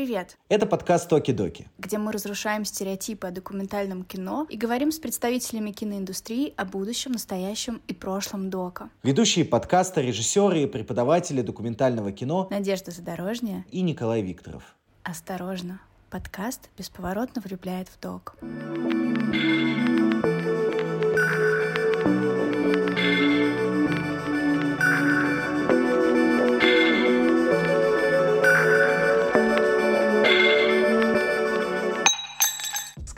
[0.00, 0.38] привет!
[0.48, 6.54] Это подкаст «Токи-доки», где мы разрушаем стереотипы о документальном кино и говорим с представителями киноиндустрии
[6.56, 8.88] о будущем, настоящем и прошлом дока.
[9.02, 14.74] Ведущие подкаста, режиссеры и преподаватели документального кино Надежда Задорожняя и Николай Викторов.
[15.02, 18.36] Осторожно, подкаст бесповоротно влюбляет в док.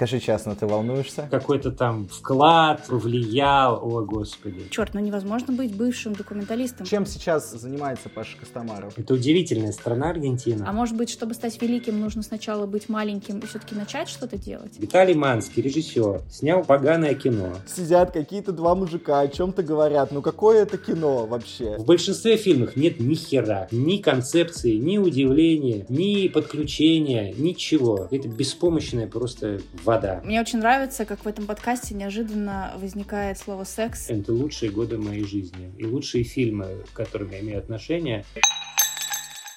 [0.03, 1.29] Скажи честно, ты волнуешься?
[1.31, 4.65] Какой-то там вклад повлиял, о господи.
[4.69, 6.85] Черт, ну невозможно быть бывшим документалистом.
[6.85, 8.99] Чем сейчас занимается Паша Костомаров?
[8.99, 10.69] Это удивительная страна Аргентина.
[10.69, 14.73] А может быть, чтобы стать великим, нужно сначала быть маленьким и все-таки начать что-то делать?
[14.77, 17.53] Виталий Манский, режиссер, снял поганое кино.
[17.69, 20.11] Сидят какие-то два мужика, о чем-то говорят.
[20.11, 21.77] Ну какое это кино вообще?
[21.79, 28.09] В большинстве фильмов нет ни хера, ни концепции, ни удивления, ни подключения, ничего.
[28.11, 29.61] Это беспомощная просто
[29.95, 30.21] вода.
[30.25, 34.09] Мне очень нравится, как в этом подкасте неожиданно возникает слово «секс».
[34.09, 35.73] Это лучшие годы моей жизни.
[35.79, 38.25] И лучшие фильмы, к которым я имею отношение.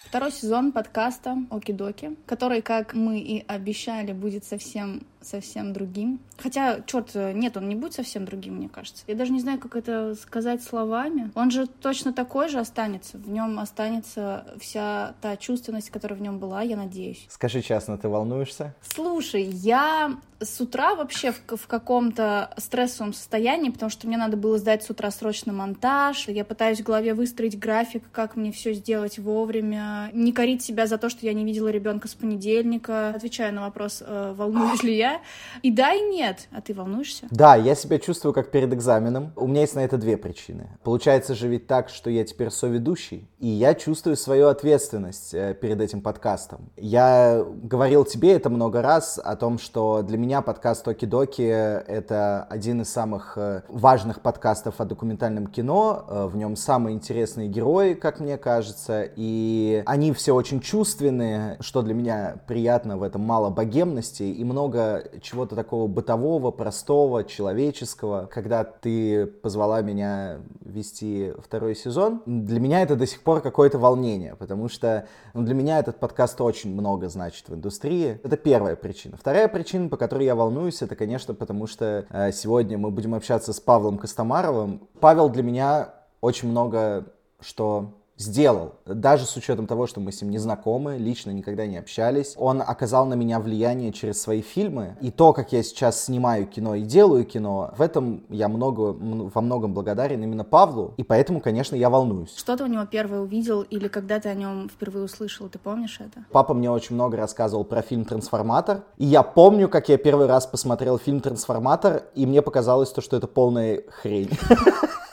[0.04, 6.20] Второй сезон подкаста «Оки-доки», который, как мы и обещали, будет совсем совсем другим.
[6.38, 9.04] Хотя, черт, нет, он не будет совсем другим, мне кажется.
[9.08, 11.32] Я даже не знаю, как это сказать словами.
[11.36, 13.18] Он же точно такой же останется.
[13.18, 17.26] В нем останется вся та чувственность, которая в нем была, я надеюсь.
[17.30, 18.74] Скажи честно, ты волнуешься?
[18.82, 24.58] Слушай, я с утра вообще в, в каком-то стрессовом состоянии, потому что мне надо было
[24.58, 26.28] сдать с утра срочно монтаж.
[26.28, 30.10] Я пытаюсь в голове выстроить график, как мне все сделать вовремя.
[30.14, 33.10] Не корить себя за то, что я не видела ребенка с понедельника.
[33.10, 35.15] Отвечаю на вопрос, э, волнуюсь ли я,
[35.62, 36.48] и да, и нет.
[36.52, 37.28] А ты волнуешься?
[37.32, 39.32] Да, я себя чувствую как перед экзаменом.
[39.36, 40.70] У меня есть на это две причины.
[40.84, 45.82] Получается же ведь так, что я теперь соведущий, и я чувствую свою ответственность э, перед
[45.82, 46.70] этим подкастом.
[46.78, 51.42] Я говорил тебе это много раз о том, что для меня подкаст Токи-Доки—
[51.88, 56.06] это один из самых э, важных подкастов о документальном кино.
[56.08, 61.82] Э, в нем самые интересные герои, как мне кажется, и они все очень чувственные, что
[61.82, 68.30] для меня приятно в этом мало богемности и много чего-то такого бытового, простого, человеческого.
[68.32, 74.36] Когда ты позвала меня вести второй сезон, для меня это до сих пор какое-то волнение,
[74.36, 78.20] потому что ну, для меня этот подкаст очень много значит в индустрии.
[78.24, 79.18] Это первая причина.
[79.18, 83.54] Вторая причина, по которой я волнуюсь, это, конечно, потому что э, сегодня мы будем общаться
[83.54, 84.88] с Павлом Костомаровым.
[85.00, 87.06] Павел для меня очень много
[87.46, 88.76] что сделал.
[88.86, 92.34] Даже с учетом того, что мы с ним не знакомы, лично никогда не общались.
[92.38, 94.98] Он оказал на меня влияние через свои фильмы.
[95.02, 99.42] И то, как я сейчас снимаю кино и делаю кино, в этом я много, во
[99.42, 100.94] многом благодарен именно Павлу.
[100.98, 102.36] И поэтому, конечно, я волнуюсь.
[102.36, 105.50] Что ты у него первое увидел или когда ты о нем впервые услышал?
[105.50, 106.26] Ты помнишь это?
[106.32, 108.84] Папа мне очень много рассказывал про фильм «Трансформатор».
[108.98, 113.18] И я помню, как я первый раз посмотрел фильм «Трансформатор», и мне показалось то, что
[113.18, 114.30] это полная хрень.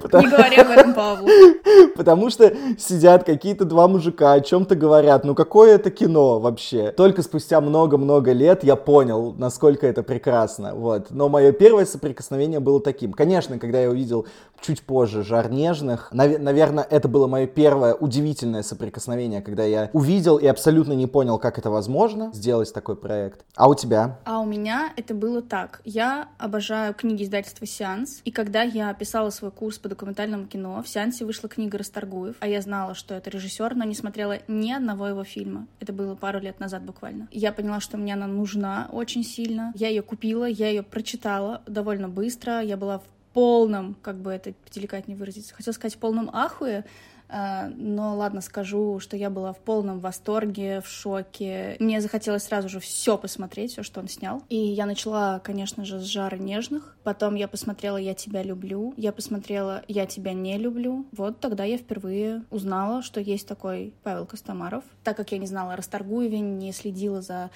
[0.00, 0.26] Потому...
[0.26, 1.28] Не говори об этом Павлу.
[1.96, 5.24] Потому что сидят какие-то два мужика, о чем-то говорят.
[5.24, 6.92] Ну какое это кино вообще?
[6.92, 10.74] Только спустя много-много лет я понял, насколько это прекрасно.
[10.74, 11.10] Вот.
[11.10, 13.12] Но мое первое соприкосновение было таким.
[13.12, 14.26] Конечно, когда я увидел
[14.60, 20.36] чуть позже «Жар нежных», нав- наверное, это было мое первое удивительное соприкосновение, когда я увидел
[20.38, 23.44] и абсолютно не понял, как это возможно сделать такой проект.
[23.56, 24.18] А у тебя?
[24.24, 25.80] А у меня это было так.
[25.84, 30.82] Я обожаю книги издательства «Сеанс», и когда я писала свой курс по документальному кино.
[30.82, 34.72] В сеансе вышла книга Расторгуев, а я знала, что это режиссер, но не смотрела ни
[34.72, 35.66] одного его фильма.
[35.80, 37.28] Это было пару лет назад буквально.
[37.30, 39.72] Я поняла, что мне она нужна очень сильно.
[39.74, 42.60] Я ее купила, я ее прочитала довольно быстро.
[42.60, 46.84] Я была в полном, как бы это деликатнее выразиться, хотела сказать в полном ахуе,
[47.76, 51.76] но ладно, скажу, что я была в полном восторге, в шоке.
[51.80, 54.42] Мне захотелось сразу же все посмотреть, все, что он снял.
[54.48, 56.96] И я начала, конечно же, с жара нежных.
[57.02, 58.94] Потом я посмотрела «Я тебя люблю».
[58.96, 61.06] Я посмотрела «Я тебя не люблю».
[61.12, 64.84] Вот тогда я впервые узнала, что есть такой Павел Костомаров.
[65.02, 67.50] Так как я не знала о Расторгуеве, не следила за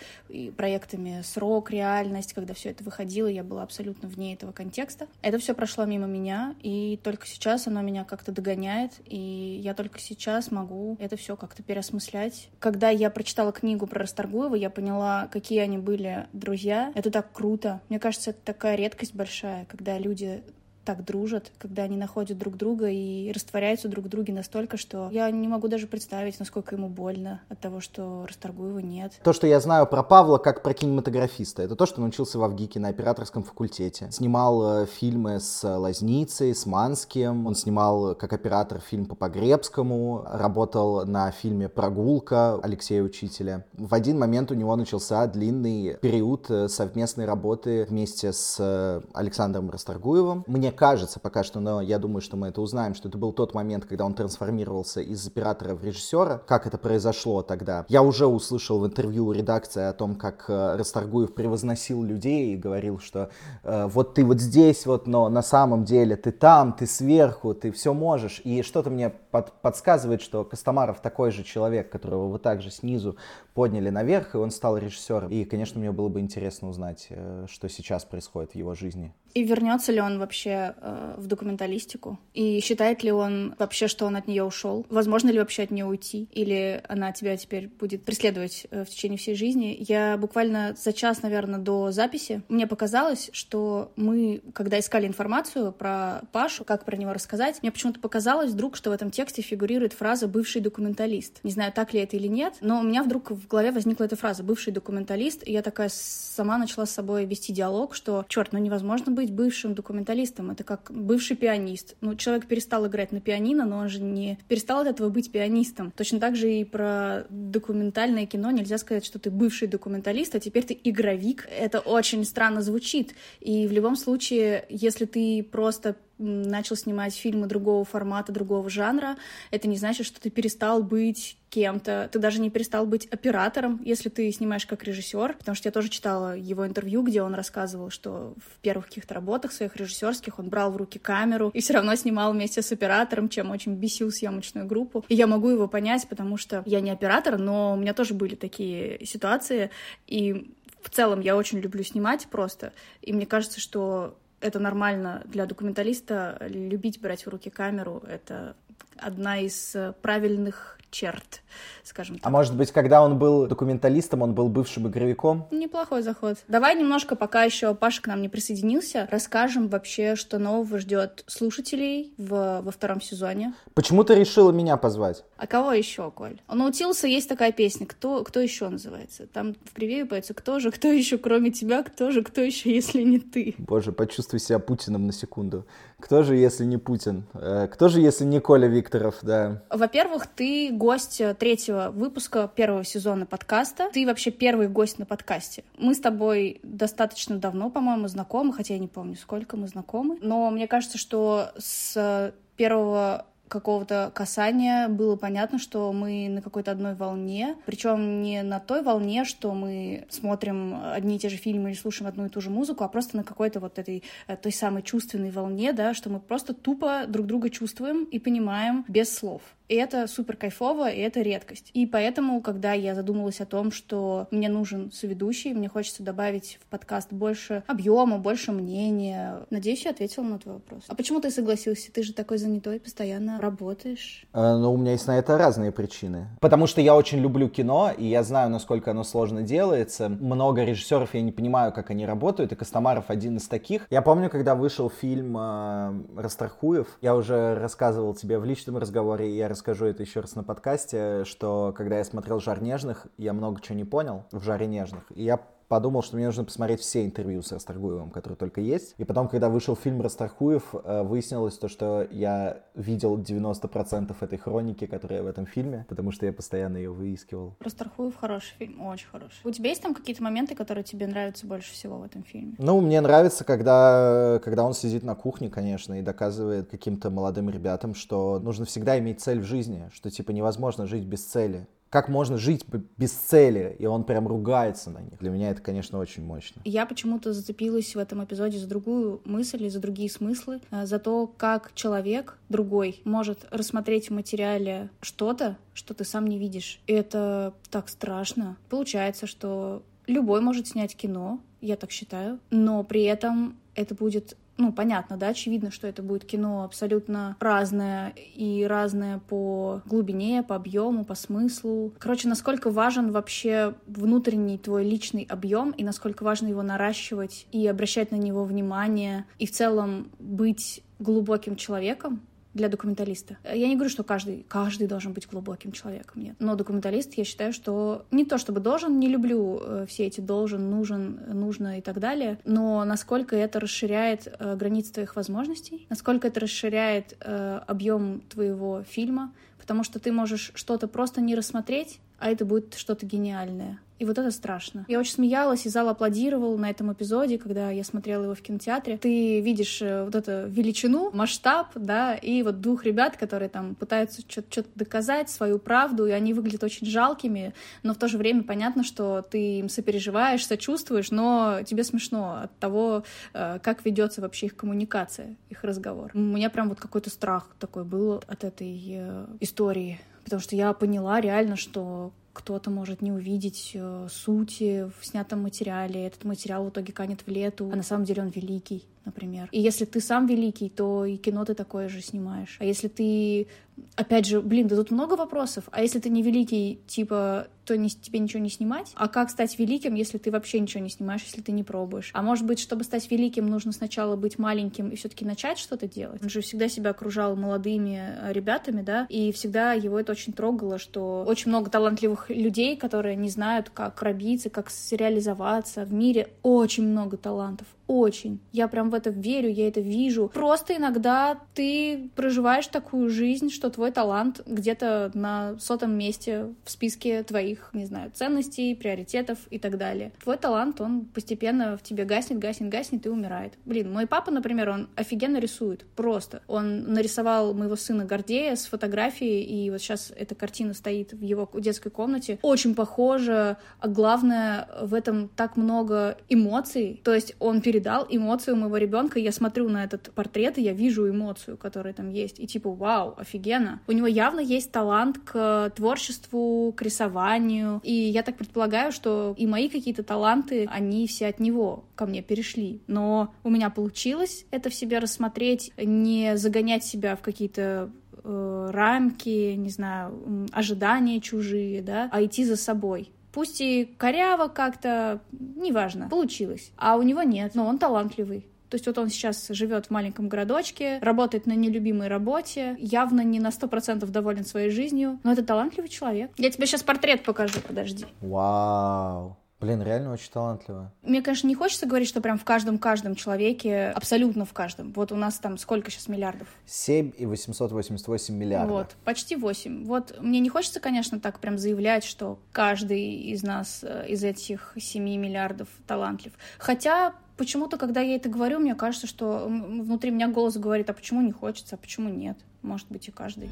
[0.57, 5.07] проектами «Срок», «Реальность», когда все это выходило, я была абсолютно вне этого контекста.
[5.23, 9.99] Это все прошло мимо меня, и только сейчас оно меня как-то догоняет, и я только
[10.01, 12.51] сейчас могу это все как-то переосмыслять.
[12.59, 16.93] Когда я прочитала книгу про Расторгуева, я поняла, какие они были друзья.
[16.95, 17.81] Это так круто.
[17.89, 20.43] Мне кажется, это такая редкость большая, когда люди
[20.89, 25.31] так дружат, когда они находят друг друга и растворяются друг в друге настолько, что я
[25.31, 29.13] не могу даже представить, насколько ему больно от того, что Расторгуева нет.
[29.23, 32.81] То, что я знаю про Павла как про кинематографиста, это то, что научился в Авгике
[32.81, 34.09] на операторском факультете.
[34.11, 41.05] Снимал э, фильмы с Лазницей, с Манским, он снимал как оператор фильм по Погребскому, работал
[41.05, 43.67] на фильме «Прогулка» Алексея Учителя.
[43.75, 49.69] В один момент у него начался длинный период э, совместной работы вместе с э, Александром
[49.69, 50.45] Расторгуевым.
[50.47, 53.53] Мне кажется пока что, но я думаю, что мы это узнаем, что это был тот
[53.53, 56.41] момент, когда он трансформировался из оператора в режиссера.
[56.47, 57.85] Как это произошло тогда?
[57.89, 63.01] Я уже услышал в интервью редакции о том, как э, Расторгуев превозносил людей и говорил,
[63.01, 63.31] что
[63.65, 67.73] э, вот ты вот здесь вот, но на самом деле ты там, ты сверху, ты
[67.73, 68.41] все можешь.
[68.45, 73.17] И что-то мне под, подсказывает, что Костомаров такой же человек, которого вы также снизу
[73.55, 75.31] подняли наверх, и он стал режиссером.
[75.31, 79.13] И, конечно, мне было бы интересно узнать, э, что сейчас происходит в его жизни.
[79.35, 82.19] И вернется ли он вообще э, в документалистику?
[82.35, 84.87] И считает ли он вообще, что он от нее ушел?
[84.91, 86.29] Возможно ли вообще от нее уйти?
[86.33, 89.77] Или она тебя теперь будет преследовать э, в течение всей жизни?
[89.81, 96.23] Я буквально за час, наверное, до записи мне показалось, что мы, когда искали информацию про
[96.33, 100.29] Пашу, как про него рассказать, мне почему-то показалось вдруг, что в этом тексте фигурирует фраза
[100.29, 101.41] «бывший документалист».
[101.43, 104.17] Не знаю, так ли это или нет, но у меня вдруг в голове возникла эта
[104.17, 108.59] фраза «бывший документалист», и я такая сама начала с собой вести диалог, что, черт, ну
[108.59, 111.97] невозможно быть бывшим документалистом, это как бывший пианист.
[112.01, 115.91] Ну, человек перестал играть на пианино, но он же не перестал от этого быть пианистом.
[115.91, 120.65] Точно так же и про документальное кино нельзя сказать, что ты бывший документалист, а теперь
[120.65, 121.49] ты игровик.
[121.51, 123.15] Это очень странно звучит.
[123.41, 129.17] И в любом случае, если ты просто начал снимать фильмы другого формата, другого жанра,
[129.51, 134.09] это не значит, что ты перестал быть кем-то, ты даже не перестал быть оператором, если
[134.09, 138.35] ты снимаешь как режиссер, потому что я тоже читала его интервью, где он рассказывал, что
[138.37, 142.33] в первых каких-то работах своих режиссерских он брал в руки камеру и все равно снимал
[142.33, 145.05] вместе с оператором, чем очень бесил съемочную группу.
[145.09, 148.35] И я могу его понять, потому что я не оператор, но у меня тоже были
[148.35, 149.71] такие ситуации,
[150.07, 152.73] и в целом я очень люблю снимать просто,
[153.03, 158.03] и мне кажется, что это нормально для документалиста любить брать в руки камеру.
[158.07, 158.55] Это
[158.97, 161.43] одна из правильных черт,
[161.85, 162.27] скажем так.
[162.27, 165.47] А может быть, когда он был документалистом, он был бывшим игровиком?
[165.51, 166.39] Неплохой заход.
[166.49, 172.13] Давай немножко, пока еще Паша к нам не присоединился, расскажем вообще, что нового ждет слушателей
[172.17, 173.55] в, во втором сезоне.
[173.75, 175.25] Почему ты решила меня позвать?
[175.37, 176.41] А кого еще, Коль?
[176.49, 179.27] Он научился, есть такая песня, кто, кто еще называется?
[179.27, 183.03] Там в превью поется, кто же, кто еще, кроме тебя, кто же, кто еще, если
[183.03, 183.55] не ты?
[183.59, 185.67] Боже, почувствуй себя Путиным на секунду.
[186.01, 187.25] Кто же, если не Путин?
[187.35, 189.63] Э, кто же, если не Коля Викторов, да?
[189.71, 193.91] Во-первых, ты гость третьего выпуска первого сезона подкаста.
[193.93, 195.65] Ты вообще первый гость на подкасте.
[195.77, 200.19] Мы с тобой достаточно давно, по-моему, знакомы, хотя я не помню, сколько мы знакомы.
[200.23, 206.95] Но мне кажется, что с первого какого-то касания было понятно, что мы на какой-то одной
[206.95, 211.77] волне, причем не на той волне, что мы смотрим одни и те же фильмы или
[211.77, 214.83] слушаем одну и ту же музыку, а просто на какой-то вот этой э, той самой
[214.83, 219.41] чувственной волне, да, что мы просто тупо друг друга чувствуем и понимаем без слов.
[219.69, 221.71] И это супер кайфово, и это редкость.
[221.75, 226.67] И поэтому, когда я задумалась о том, что мне нужен соведущий, мне хочется добавить в
[226.67, 230.85] подкаст больше объема, больше мнения, надеюсь, я ответила на твой вопрос.
[230.89, 231.93] А почему ты согласился?
[231.93, 234.25] Ты же такой занятой, постоянно работаешь.
[234.33, 236.29] Э, ну, у меня есть на это разные причины.
[236.41, 240.09] Потому что я очень люблю кино, и я знаю, насколько оно сложно делается.
[240.09, 243.87] Много режиссеров, я не понимаю, как они работают, и Костомаров один из таких.
[243.91, 249.49] Я помню, когда вышел фильм э, Растрахуев, я уже рассказывал тебе в личном разговоре, я
[249.59, 253.75] расскажу это еще раз на подкасте, что когда я смотрел «Жар нежных», я много чего
[253.75, 255.03] не понял в «Жаре нежных».
[255.11, 258.95] И я подумал, что мне нужно посмотреть все интервью с Расторгуевым, которые только есть.
[258.99, 264.87] И потом, когда вышел фильм Расторгуев, э, выяснилось то, что я видел 90% этой хроники,
[264.87, 267.57] которая в этом фильме, потому что я постоянно ее выискивал.
[267.61, 269.41] Расторгуев хороший фильм, очень хороший.
[269.45, 272.55] У тебя есть там какие-то моменты, которые тебе нравятся больше всего в этом фильме?
[272.59, 277.95] Ну, мне нравится, когда, когда он сидит на кухне, конечно, и доказывает каким-то молодым ребятам,
[277.95, 282.37] что нужно всегда иметь цель в жизни, что, типа, невозможно жить без цели как можно
[282.37, 282.65] жить
[282.97, 285.19] без цели, и он прям ругается на них.
[285.19, 286.61] Для меня это, конечно, очень мощно.
[286.65, 290.99] Я почему-то зацепилась в этом эпизоде за другую мысль и за другие смыслы, э, за
[290.99, 296.81] то, как человек другой может рассмотреть в материале что-то, что ты сам не видишь.
[296.87, 298.57] И это так страшно.
[298.69, 304.73] Получается, что любой может снять кино, я так считаю, но при этом это будет ну,
[304.73, 311.05] понятно, да, очевидно, что это будет кино абсолютно разное и разное по глубине, по объему,
[311.05, 311.95] по смыслу.
[311.99, 318.11] Короче, насколько важен вообще внутренний твой личный объем и насколько важно его наращивать и обращать
[318.11, 322.21] на него внимание и в целом быть глубоким человеком,
[322.55, 323.39] для документалиста.
[323.45, 326.37] Я не говорю, что каждый, каждый должен быть глубоким человеком, нет.
[326.39, 330.71] Но документалист, я считаю, что не то чтобы должен, не люблю э, все эти должен,
[330.71, 336.41] нужен, нужно и так далее, но насколько это расширяет э, границы твоих возможностей, насколько это
[336.41, 342.45] расширяет э, объем твоего фильма, потому что ты можешь что-то просто не рассмотреть, а это
[342.45, 343.79] будет что-то гениальное.
[343.99, 344.85] И вот это страшно.
[344.89, 348.97] Я очень смеялась, и зал аплодировал на этом эпизоде, когда я смотрела его в кинотеатре.
[348.97, 354.23] Ты видишь э, вот эту величину, масштаб, да, и вот двух ребят, которые там пытаются
[354.29, 358.85] что-то доказать, свою правду, и они выглядят очень жалкими, но в то же время понятно,
[358.85, 363.03] что ты им сопереживаешь, сочувствуешь, но тебе смешно от того,
[363.35, 366.13] э, как ведется вообще их коммуникация, их разговор.
[366.15, 370.73] У меня прям вот какой-то страх такой был от этой э, истории, потому что я
[370.73, 376.71] поняла реально, что кто-то может не увидеть э, сути в снятом материале, этот материал в
[376.71, 379.49] итоге канет в лету, а на самом деле он великий, например.
[379.53, 382.57] И если ты сам великий, то и кино ты такое же снимаешь.
[382.61, 383.49] А если ты
[383.97, 385.65] опять же, блин, да тут много вопросов.
[385.71, 388.93] А если ты не великий, типа, то не, тебе ничего не снимать?
[388.95, 392.11] А как стать великим, если ты вообще ничего не снимаешь, если ты не пробуешь?
[392.15, 396.23] А может быть, чтобы стать великим, нужно сначала быть маленьким и все-таки начать что-то делать?
[396.23, 400.79] Он же всегда себя окружал молодыми э, ребятами, да, и всегда его это очень трогало,
[400.79, 405.85] что очень много талантливых людей, которые не знают, как пробиться, как реализоваться.
[405.85, 408.39] В мире очень много талантов, очень.
[408.53, 410.31] Я прям в это верю, я это вижу.
[410.33, 417.23] Просто иногда ты проживаешь такую жизнь, что твой талант где-то на сотом месте в списке
[417.23, 420.13] твоих, не знаю, ценностей, приоритетов и так далее.
[420.23, 423.55] Твой талант, он постепенно в тебе гаснет, гаснет, гаснет и умирает.
[423.65, 426.43] Блин, мой папа, например, он офигенно рисует, просто.
[426.47, 431.49] Он нарисовал моего сына Гордея с фотографией, и вот сейчас эта картина стоит в его
[431.55, 432.39] детской комнате.
[432.43, 437.01] Очень похоже, а главное, в этом так много эмоций.
[437.03, 439.21] То есть он перед передал эмоцию моего ребенка.
[439.21, 442.41] Я смотрю на этот портрет, и я вижу эмоцию, которая там есть.
[442.41, 443.81] И типа, вау, офигенно.
[443.87, 447.81] У него явно есть талант к творчеству, к рисованию.
[447.85, 452.21] И я так предполагаю, что и мои какие-то таланты, они все от него ко мне
[452.21, 452.81] перешли.
[452.89, 457.91] Но у меня получилось это в себе рассмотреть, не загонять себя в какие-то
[458.25, 463.13] э, рамки, не знаю, ожидания чужие, да, а идти за собой.
[463.33, 466.73] Пусть и коряво как-то, неважно, получилось.
[466.77, 468.47] А у него нет, но он талантливый.
[468.71, 473.41] То есть вот он сейчас живет в маленьком городочке, работает на нелюбимой работе, явно не
[473.41, 476.33] на сто процентов доволен своей жизнью, но это талантливый человек.
[476.37, 478.05] Я тебе сейчас портрет покажу, подожди.
[478.21, 479.39] Вау.
[479.61, 480.93] Блин, реально очень талантливо.
[481.03, 484.93] Мне, конечно, не хочется говорить, что прям в каждом-каждом человеке, абсолютно в каждом.
[484.93, 486.47] Вот у нас там сколько сейчас миллиардов?
[486.67, 488.71] 7 и 888 миллиардов.
[488.71, 489.85] Вот, почти 8.
[489.85, 494.75] Вот мне не хочется, конечно, так прям заявлять, что каждый из нас, э, из этих
[494.79, 496.35] 7 миллиардов талантлив.
[496.59, 501.21] Хотя почему-то, когда я это говорю, мне кажется, что внутри меня голос говорит, а почему
[501.21, 502.39] не хочется, а почему нет?
[502.63, 503.51] Может быть, и каждый.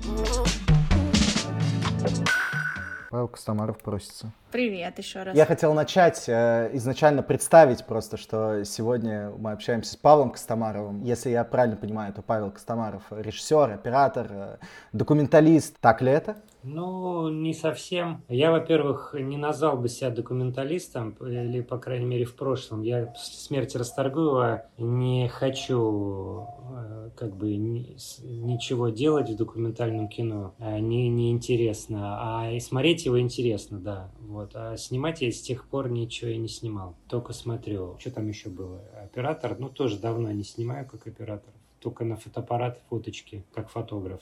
[3.10, 4.32] Павел Костомаров просится.
[4.50, 5.36] Привет еще раз.
[5.36, 11.02] Я хотел начать, э, изначально представить просто, что сегодня мы общаемся с Павлом Костомаровым.
[11.02, 14.56] Если я правильно понимаю, то Павел Костомаров режиссер, оператор, э,
[14.92, 15.78] документалист.
[15.80, 16.36] Так ли это?
[16.68, 18.25] Ну, не совсем.
[18.28, 22.82] Я, во-первых, не назвал бы себя документалистом, или, по крайней мере, в прошлом.
[22.82, 26.44] Я после смерти Расторгуева не хочу
[26.75, 30.54] э, как бы ничего делать в документальном кино.
[30.58, 32.16] Э, не, не интересно.
[32.18, 34.11] А и смотреть его интересно, да.
[34.18, 34.50] Вот.
[34.56, 36.96] А снимать я с тех пор ничего и не снимал.
[37.08, 37.96] Только смотрю.
[38.00, 38.80] Что там еще было?
[39.04, 39.56] Оператор?
[39.56, 41.54] Ну, тоже давно не снимаю как оператор.
[41.78, 44.20] Только на фотоаппарат фоточки, как фотограф.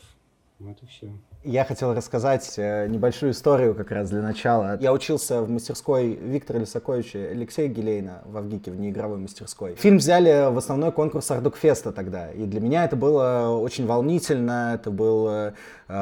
[0.61, 1.11] Вот и все.
[1.43, 4.79] Я хотел рассказать э, небольшую историю как раз для начала.
[4.81, 9.75] Я учился в мастерской Виктора Лисаковича Алексея Гелейна в Авгике, в неигровой мастерской.
[9.75, 12.31] Фильм взяли в основной конкурс Ардукфеста тогда.
[12.31, 15.53] И для меня это было очень волнительно, это был э,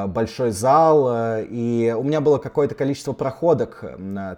[0.06, 3.82] большой зал, э, и у меня было какое-то количество проходок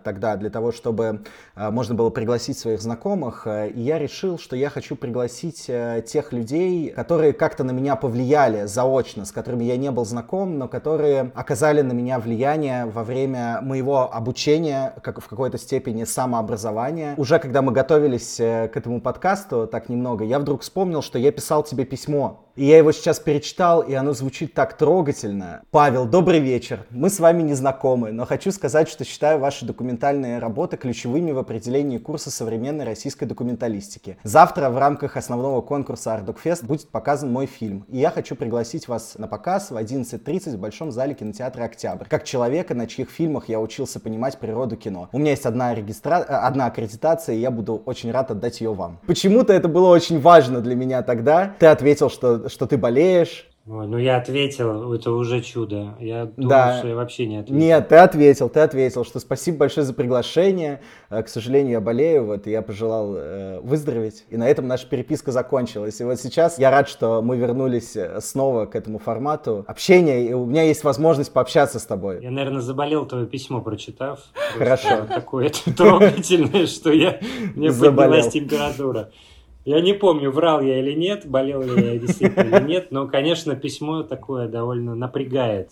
[0.05, 1.21] тогда для того, чтобы
[1.55, 3.47] можно было пригласить своих знакомых.
[3.47, 9.25] И я решил, что я хочу пригласить тех людей, которые как-то на меня повлияли заочно,
[9.25, 13.61] с которыми я не был знаком, но которые которые оказали на меня влияние во время
[13.63, 17.15] моего обучения, как в какой-то степени самообразования.
[17.17, 21.33] Уже когда мы готовились э, к этому подкасту так немного, я вдруг вспомнил, что я
[21.33, 25.63] писал тебе письмо и я его сейчас перечитал, и оно звучит так трогательно.
[25.71, 26.85] Павел, добрый вечер.
[26.91, 31.39] Мы с вами не знакомы, но хочу сказать, что считаю ваши документальные работы ключевыми в
[31.39, 34.19] определении курса современной российской документалистики.
[34.23, 37.87] Завтра в рамках основного конкурса Ардукфест будет показан мой фильм.
[37.89, 42.07] И я хочу пригласить вас на показ в один 11.30 в Большом зале кинотеатра «Октябрь».
[42.09, 45.09] Как человека, на чьих фильмах я учился понимать природу кино.
[45.13, 46.21] У меня есть одна, регистра...
[46.21, 48.99] Э, одна аккредитация, и я буду очень рад отдать ее вам.
[49.07, 51.55] Почему-то это было очень важно для меня тогда.
[51.59, 53.49] Ты ответил, что, что ты болеешь.
[53.67, 55.95] Ой, ну я ответил, это уже чудо.
[55.99, 56.77] Я думал, Да.
[56.79, 57.59] что я вообще не ответил.
[57.59, 60.83] Нет, ты ответил, ты ответил, что спасибо большое за приглашение.
[61.09, 64.27] Э, К сожалению, я болею, вот, и я пожелал э, выздороветь.
[64.29, 65.99] И на этом наша переписка закончилась.
[65.99, 70.35] И вот сейчас я рад, что мы вернулись э, снова к этому формату общения, и
[70.35, 72.23] у меня есть возможность пообщаться с тобой.
[72.23, 74.21] Я, наверное, заболел твое письмо, прочитав.
[74.59, 75.07] Хорошо.
[75.09, 77.19] Такое трогательное, что я,
[77.55, 79.11] мне поднялась температура.
[79.65, 83.57] Я не помню, врал я или нет, болел ли я действительно или нет, но, конечно,
[83.57, 85.71] письмо такое довольно напрягает.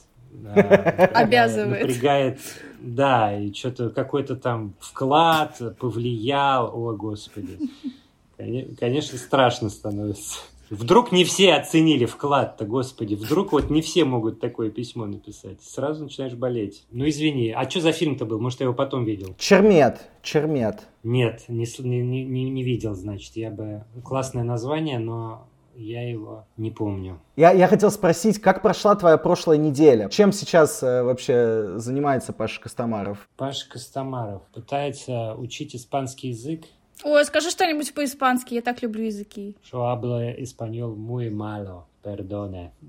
[1.14, 1.82] Обязывает.
[1.82, 2.38] Напрягает,
[2.80, 7.58] да, и что-то какой-то там вклад повлиял, о, Господи.
[8.38, 10.38] Коне- Конечно, страшно становится.
[10.72, 13.14] Вдруг не все оценили вклад-то, господи.
[13.14, 15.62] Вдруг вот не все могут такое письмо написать.
[15.62, 16.86] Сразу начинаешь болеть.
[16.90, 17.50] Ну, извини.
[17.50, 18.40] А что за фильм-то был?
[18.40, 19.34] Может, я его потом видел?
[19.36, 20.86] Чермет, чермет.
[21.02, 23.36] Нет, не, не, не- не видел, значит.
[23.36, 23.84] Я бы...
[24.02, 27.20] Классное название, но я его не помню.
[27.36, 30.08] Я, я хотел спросить, как прошла твоя прошлая неделя?
[30.08, 33.28] Чем сейчас э, вообще занимается Паша Костомаров?
[33.36, 36.64] Паша Костомаров пытается учить испанский язык.
[37.04, 39.56] Ой, скажи что-нибудь по-испански, я так люблю языки.
[39.72, 41.86] Yo hablo español muy malo.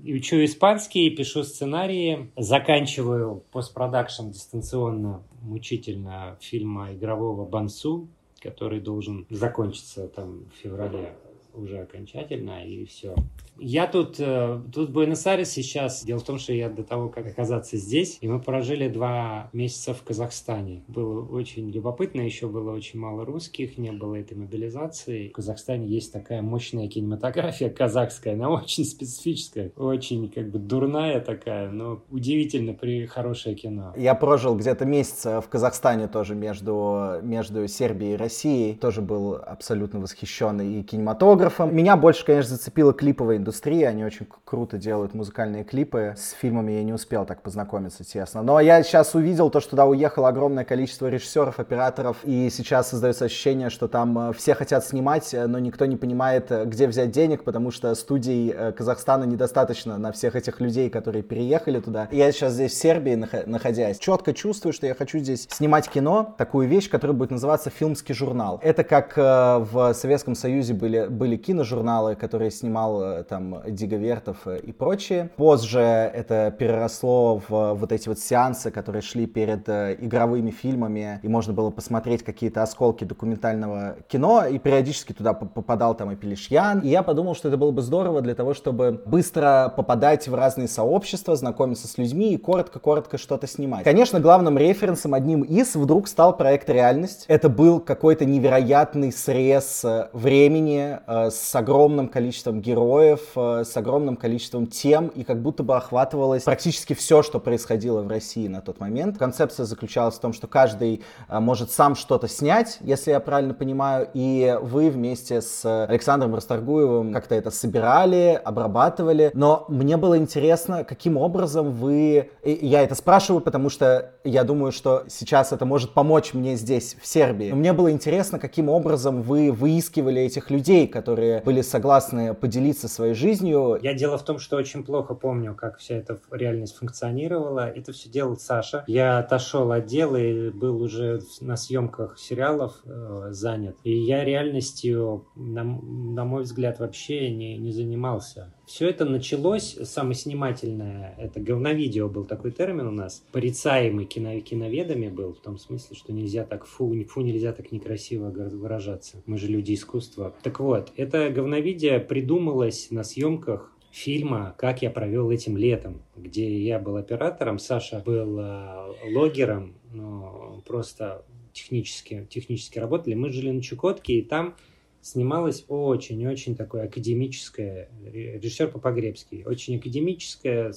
[0.02, 8.08] И учу испанский, пишу сценарии, заканчиваю постпродакшн дистанционно, мучительно фильма игрового «Бансу»,
[8.40, 11.14] который должен закончиться там в феврале
[11.54, 13.14] уже окончательно, и все.
[13.58, 16.04] Я тут, э, тут в Буэнос-Айресе сейчас.
[16.04, 19.94] Дело в том, что я до того, как оказаться здесь, и мы прожили два месяца
[19.94, 20.82] в Казахстане.
[20.88, 25.28] Было очень любопытно, еще было очень мало русских, не было этой мобилизации.
[25.28, 31.70] В Казахстане есть такая мощная кинематография казахская, она очень специфическая, очень как бы дурная такая,
[31.70, 33.92] но удивительно при хорошее кино.
[33.96, 38.74] Я прожил где-то месяц э, в Казахстане тоже между, между Сербией и Россией.
[38.74, 41.74] Тоже был абсолютно восхищен и кинематографом.
[41.74, 43.88] Меня больше, конечно, зацепила клиповая индустрия.
[43.88, 46.14] Они очень круто делают музыкальные клипы.
[46.16, 48.42] С фильмами я не успел так познакомиться, честно.
[48.42, 52.16] Но я сейчас увидел то, что туда уехало огромное количество режиссеров, операторов.
[52.24, 56.50] И сейчас создается ощущение, что там э, все хотят снимать, э, но никто не понимает,
[56.50, 61.80] э, где взять денег, потому что студий Казахстана недостаточно на всех этих людей, которые переехали
[61.80, 62.08] туда.
[62.10, 66.34] Я сейчас здесь в Сербии нах- находясь, четко чувствую, что я хочу здесь снимать кино,
[66.38, 68.58] такую вещь, которая будет называться фильмский журнал.
[68.62, 74.70] Это как в Советском Союзе были, были киножурналы, которые снимал там Дига Вертов э, и
[74.70, 75.30] прочие.
[75.36, 81.26] Позже это переросло в вот эти вот сеансы, которые шли перед э, игровыми фильмами, и
[81.26, 86.78] можно было посмотреть какие-то осколки документального кино, и периодически туда попадал там и Пелешьян.
[86.78, 90.68] И я подумал, что это было бы здорово для того, чтобы быстро попадать в разные
[90.68, 93.82] сообщества, знакомиться с людьми и коротко-коротко что-то снимать.
[93.82, 97.24] Конечно, главным референсом одним из вдруг стал проект «Реальность».
[97.26, 104.16] Это был какой-то невероятный срез э, времени э, с огромным количеством героев, э, с огромным
[104.16, 108.80] количеством тем, и как будто бы охватывалось практически все, что происходило в России на тот
[108.80, 109.18] момент.
[109.18, 114.08] Концепция заключалась в том, что каждый э, может сам что-то снять, если я правильно понимаю,
[114.14, 119.30] и вы вместе с Александром Расторгуевым как-то это собирали, обрабатывали.
[119.34, 122.30] Но мне было интересно, каким образом вы...
[122.42, 126.96] и Я это спрашиваю, потому что я думаю, что сейчас это может помочь мне здесь,
[127.00, 127.50] в Сербии.
[127.50, 133.13] Но мне было интересно, каким образом вы выискивали этих людей, которые были согласны поделиться своей
[133.14, 133.78] жизнью.
[133.82, 137.68] Я дело в том, что очень плохо помню, как вся эта реальность функционировала.
[137.68, 138.84] Это все делал Саша.
[138.86, 143.76] Я отошел от дела и был уже на съемках сериалов э, занят.
[143.84, 148.54] И я реальностью, на, на мой взгляд, вообще не, не занимался.
[148.66, 155.08] Все это началось, самое снимательное, это говновидео был такой термин у нас, порицаемый кино, киноведами
[155.08, 159.22] был, в том смысле, что нельзя так, фу, фу, нельзя так некрасиво выражаться.
[159.26, 160.34] Мы же люди искусства.
[160.42, 166.78] Так вот, это говновидео придумалось на съемках фильма «Как я провел этим летом», где я
[166.78, 173.14] был оператором, Саша был э, логером, но просто технически, технически работали.
[173.14, 174.56] Мы жили на Чукотке, и там
[175.04, 180.72] снималось очень-очень такое академическое, ре- режиссер Попогребский, очень академическое,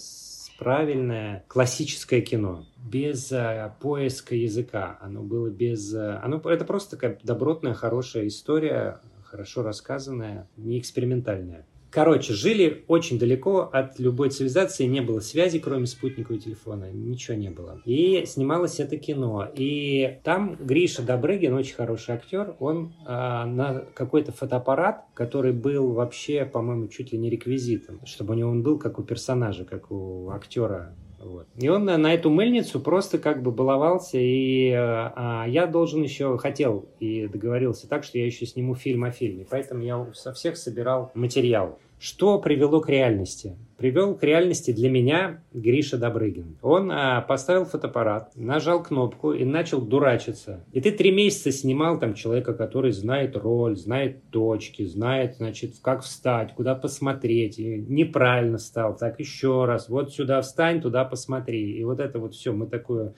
[0.60, 4.98] правильное, классическое кино, без э, поиска языка.
[5.02, 5.94] Оно было без...
[5.94, 11.66] э, оно, это просто такая добротная, хорошая история, хорошо рассказанная, не экспериментальная.
[11.98, 17.50] Короче, жили очень далеко от любой цивилизации, не было связи, кроме спутникового телефона, ничего не
[17.50, 17.82] было.
[17.86, 19.50] И снималось это кино.
[19.56, 26.46] И там Гриша Добрыгин, очень хороший актер, он а, на какой-то фотоаппарат, который был вообще,
[26.46, 30.30] по-моему, чуть ли не реквизитом, чтобы у него он был как у персонажа, как у
[30.30, 30.94] актера
[31.28, 31.48] вот.
[31.58, 36.88] И он на, эту мыльницу просто как бы баловался, и а, я должен еще, хотел
[37.00, 41.12] и договорился так, что я еще сниму фильм о фильме, поэтому я со всех собирал
[41.14, 41.80] материал.
[42.00, 43.58] Что привело к реальности?
[43.78, 46.58] Привел к реальности для меня Гриша Добрыгин.
[46.64, 50.66] Он а, поставил фотоаппарат, нажал кнопку и начал дурачиться.
[50.74, 56.02] И ты три месяца снимал там человека, который знает роль, знает точки, знает, значит, как
[56.02, 57.60] встать, куда посмотреть.
[57.60, 59.90] И неправильно стал, так еще раз.
[59.90, 61.78] Вот сюда встань, туда посмотри.
[61.78, 62.54] И вот это вот все.
[62.54, 63.14] Мы такую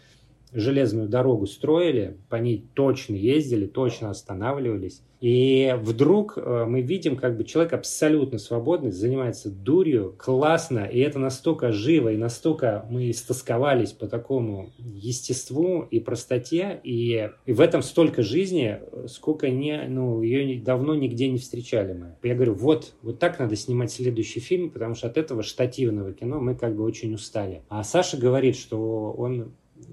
[0.53, 5.01] железную дорогу строили, по ней точно ездили, точно останавливались.
[5.21, 11.19] И вдруг э, мы видим, как бы человек абсолютно свободный, занимается дурью, классно, и это
[11.19, 17.81] настолько живо, и настолько мы истосковались по такому естеству и простоте, и, и в этом
[17.81, 22.15] столько жизни, сколько не, ну, ее давно нигде не встречали мы.
[22.23, 26.39] Я говорю, вот, вот так надо снимать следующий фильм, потому что от этого штативного кино
[26.39, 27.63] мы как бы очень устали.
[27.67, 29.51] А Саша говорит, что он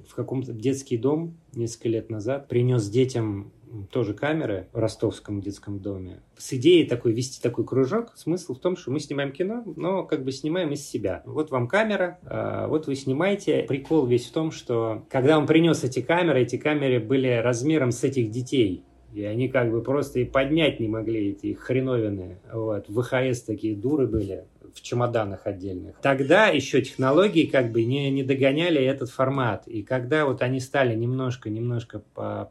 [0.09, 3.53] в каком-то детский дом несколько лет назад принес детям
[3.91, 6.21] тоже камеры в ростовском детском доме.
[6.37, 10.25] С идеей такой вести такой кружок, смысл в том, что мы снимаем кино, но как
[10.25, 11.23] бы снимаем из себя.
[11.27, 13.65] Вот вам камера, а, вот вы снимаете.
[13.69, 18.05] Прикол весь в том, что когда он принес эти камеры, эти камеры были размером с
[18.05, 18.85] этих детей.
[19.13, 22.39] И они как бы просто и поднять не могли, эти хреновины.
[22.53, 22.87] Вот.
[22.89, 24.45] ВХС такие дуры были
[24.77, 25.97] в чемоданах отдельных.
[26.03, 29.67] Тогда еще технологии как бы не, не догоняли этот формат.
[29.67, 32.03] И когда вот они стали немножко-немножко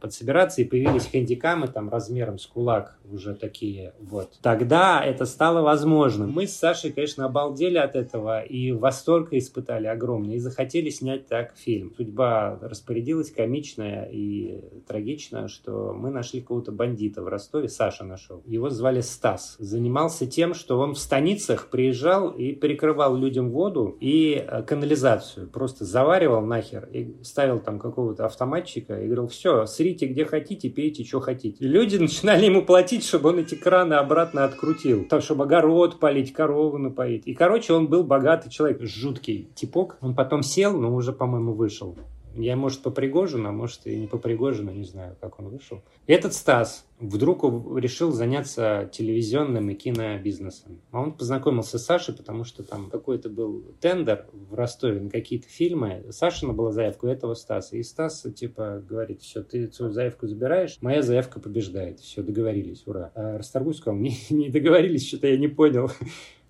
[0.02, 6.32] подсобираться и появились хэндикамы там размером с кулак уже такие вот, тогда это стало возможным.
[6.32, 11.56] Мы с Сашей, конечно, обалдели от этого и восторг испытали огромный и захотели снять так
[11.56, 11.94] фильм.
[11.96, 18.42] Судьба распорядилась комичная и трагичная, что мы нашли какого-то бандита в Ростове, Саша нашел.
[18.46, 19.56] Его звали Стас.
[19.60, 25.50] Занимался тем, что он в станицах приезжал приезжал и перекрывал людям воду и э, канализацию.
[25.50, 31.04] Просто заваривал нахер и ставил там какого-то автоматчика и говорил, все, срите где хотите, пейте,
[31.04, 31.64] что хотите.
[31.64, 35.06] И люди начинали ему платить, чтобы он эти краны обратно открутил.
[35.06, 37.28] Так, чтобы огород полить, корову напоить.
[37.28, 39.98] И, короче, он был богатый человек, жуткий типок.
[40.02, 41.96] Он потом сел, но уже, по-моему, вышел.
[42.36, 45.82] Я, может, по Пригожину, а может, и не по Пригожину, не знаю, как он вышел.
[46.06, 47.44] Этот Стас вдруг
[47.78, 50.82] решил заняться телевизионным и кинобизнесом.
[50.92, 55.48] А он познакомился с Сашей, потому что там какой-то был тендер в Ростове на какие-то
[55.48, 56.06] фильмы.
[56.10, 57.78] Сашина была заявка у этого Стаса.
[57.78, 62.00] И Стас, типа, говорит, все, ты свою заявку забираешь, моя заявка побеждает.
[62.00, 63.12] Все, договорились, ура.
[63.16, 65.90] А Расторгуй сказал, не, не договорились, что-то я не понял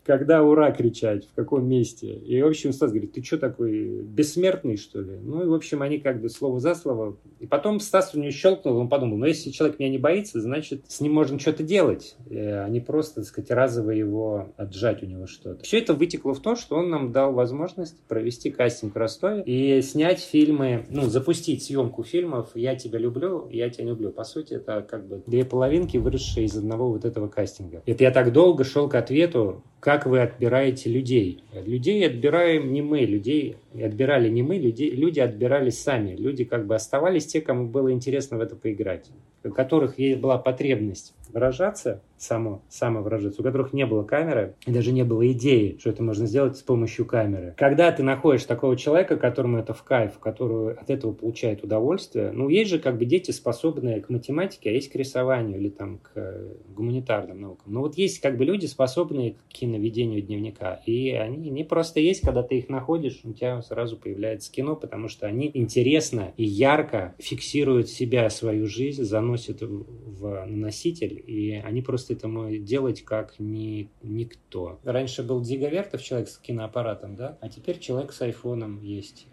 [0.05, 2.13] когда ура кричать, в каком месте.
[2.13, 5.17] И, в общем, Стас говорит, ты что такой, бессмертный, что ли?
[5.21, 7.17] Ну, и, в общем, они как бы слово за слово.
[7.39, 10.83] И потом Стас у него щелкнул, он подумал, ну, если человек меня не боится, значит,
[10.87, 15.25] с ним можно что-то делать, а не просто, так сказать, разово его отжать у него
[15.27, 15.63] что-то.
[15.63, 19.81] Все это вытекло в то, что он нам дал возможность провести кастинг в Ростове и
[19.81, 24.11] снять фильмы, ну, запустить съемку фильмов «Я тебя люблю», «Я тебя люблю».
[24.11, 27.81] По сути, это как бы две половинки, выросшие из одного вот этого кастинга.
[27.85, 31.43] Это я так долго шел к ответу, как вы отбираете людей.
[31.54, 36.15] Людей отбираем не мы, людей отбирали не мы, людей, люди отбирались сами.
[36.15, 39.06] Люди как бы оставались те, кому было интересно в это поиграть,
[39.43, 45.04] у которых была потребность выражаться, само, самовыражаться, у которых не было камеры и даже не
[45.04, 47.54] было идеи, что это можно сделать с помощью камеры.
[47.58, 52.48] Когда ты находишь такого человека, которому это в кайф, который от этого получает удовольствие, ну,
[52.48, 56.12] есть же как бы дети, способные к математике, а есть к рисованию или там к
[56.15, 57.74] э, гуманитарным наукам.
[57.74, 62.21] Но вот есть как бы люди, способные к киноведению дневника, и они не просто есть,
[62.21, 67.13] когда ты их находишь, у тебя сразу появляется кино, потому что они интересно и ярко
[67.19, 73.89] фиксируют себя, свою жизнь, заносят в носитель, и они просто это могут делать как ни,
[74.01, 74.79] никто.
[74.83, 79.27] Раньше был Дига Вертов, человек с киноаппаратом, да, а теперь человек с айфоном есть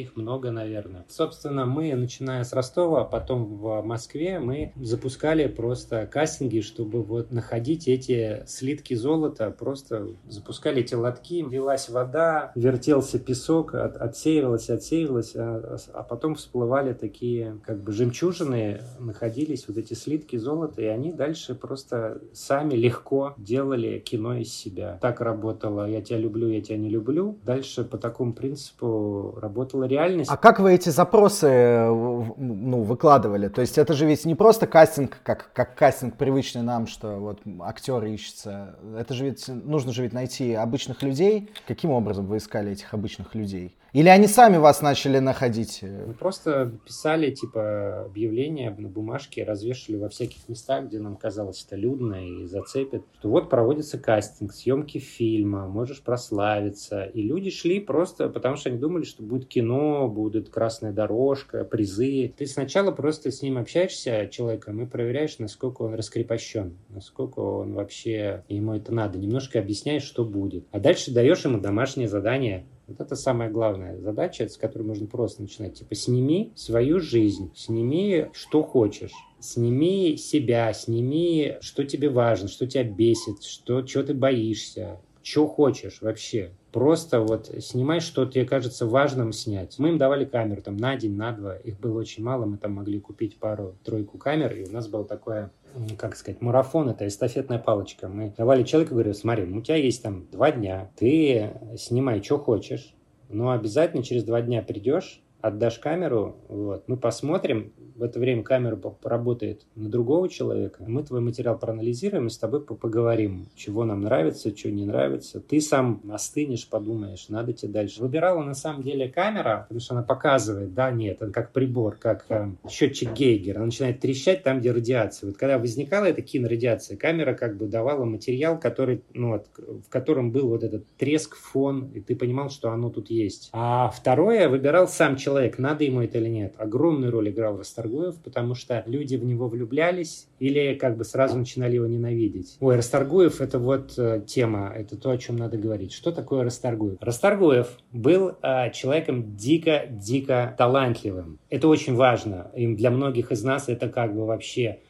[0.00, 1.04] их много, наверное.
[1.08, 7.32] Собственно, мы, начиная с Ростова, а потом в Москве, мы запускали просто кастинги, чтобы вот
[7.32, 15.34] находить эти слитки золота, просто запускали эти лотки, лилась вода, вертелся песок, от, отсеивалось, отсеивалось,
[15.34, 21.12] а, а потом всплывали такие как бы жемчужины, находились вот эти слитки золота, и они
[21.12, 24.98] дальше просто сами легко делали кино из себя.
[25.00, 27.38] Так работало «Я тебя люблю, я тебя не люблю».
[27.44, 30.30] Дальше по такому принципу работала реальность.
[30.30, 31.46] А как вы эти запросы
[31.86, 33.48] ну, выкладывали?
[33.48, 37.40] То есть это же ведь не просто кастинг, как, как кастинг привычный нам, что вот
[37.60, 38.76] актер ищется.
[38.98, 41.50] Это же ведь нужно же ведь найти обычных людей.
[41.66, 43.76] Каким образом вы искали этих обычных людей?
[43.96, 45.80] Или они сами вас начали находить?
[45.80, 51.76] Мы просто писали, типа, объявления на бумажке, развешивали во всяких местах, где нам казалось это
[51.76, 57.04] людно и зацепит, что вот проводится кастинг, съемки фильма, можешь прославиться.
[57.04, 62.34] И люди шли просто потому, что они думали, что будет кино, будет красная дорожка, призы.
[62.36, 68.44] Ты сначала просто с ним общаешься, человеком, и проверяешь, насколько он раскрепощен, насколько он вообще,
[68.50, 69.18] ему это надо.
[69.18, 70.66] Немножко объясняешь, что будет.
[70.70, 75.42] А дальше даешь ему домашнее задание вот это самая главная задача, с которой можно просто
[75.42, 75.74] начинать.
[75.74, 79.12] Типа, сними свою жизнь, сними, что хочешь.
[79.40, 86.00] Сними себя, сними, что тебе важно, что тебя бесит, что, чего ты боишься, что хочешь
[86.00, 86.52] вообще.
[86.70, 89.78] Просто вот снимай, что тебе кажется важным снять.
[89.78, 91.56] Мы им давали камеру там на день, на два.
[91.56, 94.54] Их было очень мало, мы там могли купить пару-тройку камер.
[94.54, 95.50] И у нас было такое
[95.98, 98.08] как сказать, марафон, это эстафетная палочка.
[98.08, 102.94] Мы давали человеку, говорю, смотри, у тебя есть там два дня, ты снимай, что хочешь,
[103.28, 108.76] но обязательно через два дня придешь, отдашь камеру, вот, мы посмотрим, в это время камера
[108.76, 114.56] поработает на другого человека, мы твой материал проанализируем и с тобой поговорим, чего нам нравится,
[114.56, 115.40] что не нравится.
[115.40, 118.02] Ты сам остынешь, подумаешь, надо тебе дальше.
[118.02, 122.26] Выбирала на самом деле камера, потому что она показывает, да, нет, это как прибор, как
[122.28, 125.28] э, счетчик Гейгера, она начинает трещать там, где радиация.
[125.28, 130.30] Вот когда возникала эта кинорадиация, камера как бы давала материал, который, ну, вот, в котором
[130.32, 133.48] был вот этот треск, фон, и ты понимал, что оно тут есть.
[133.52, 136.54] А второе выбирал сам человек, надо ему это или нет.
[136.58, 141.38] Огромную роль играл Расторгуев Расторгуев, потому что люди в него влюблялись или как бы сразу
[141.38, 142.56] начинали его ненавидеть.
[142.60, 145.92] Ой, Расторгуев— это вот э, тема, это то, о чем надо говорить.
[145.92, 146.98] Что такое Расторгуев?
[147.00, 151.38] Расторгуев был э, человеком дико-дико талантливым.
[151.50, 152.50] Это очень важно.
[152.54, 154.80] И для многих из нас это как бы вообще,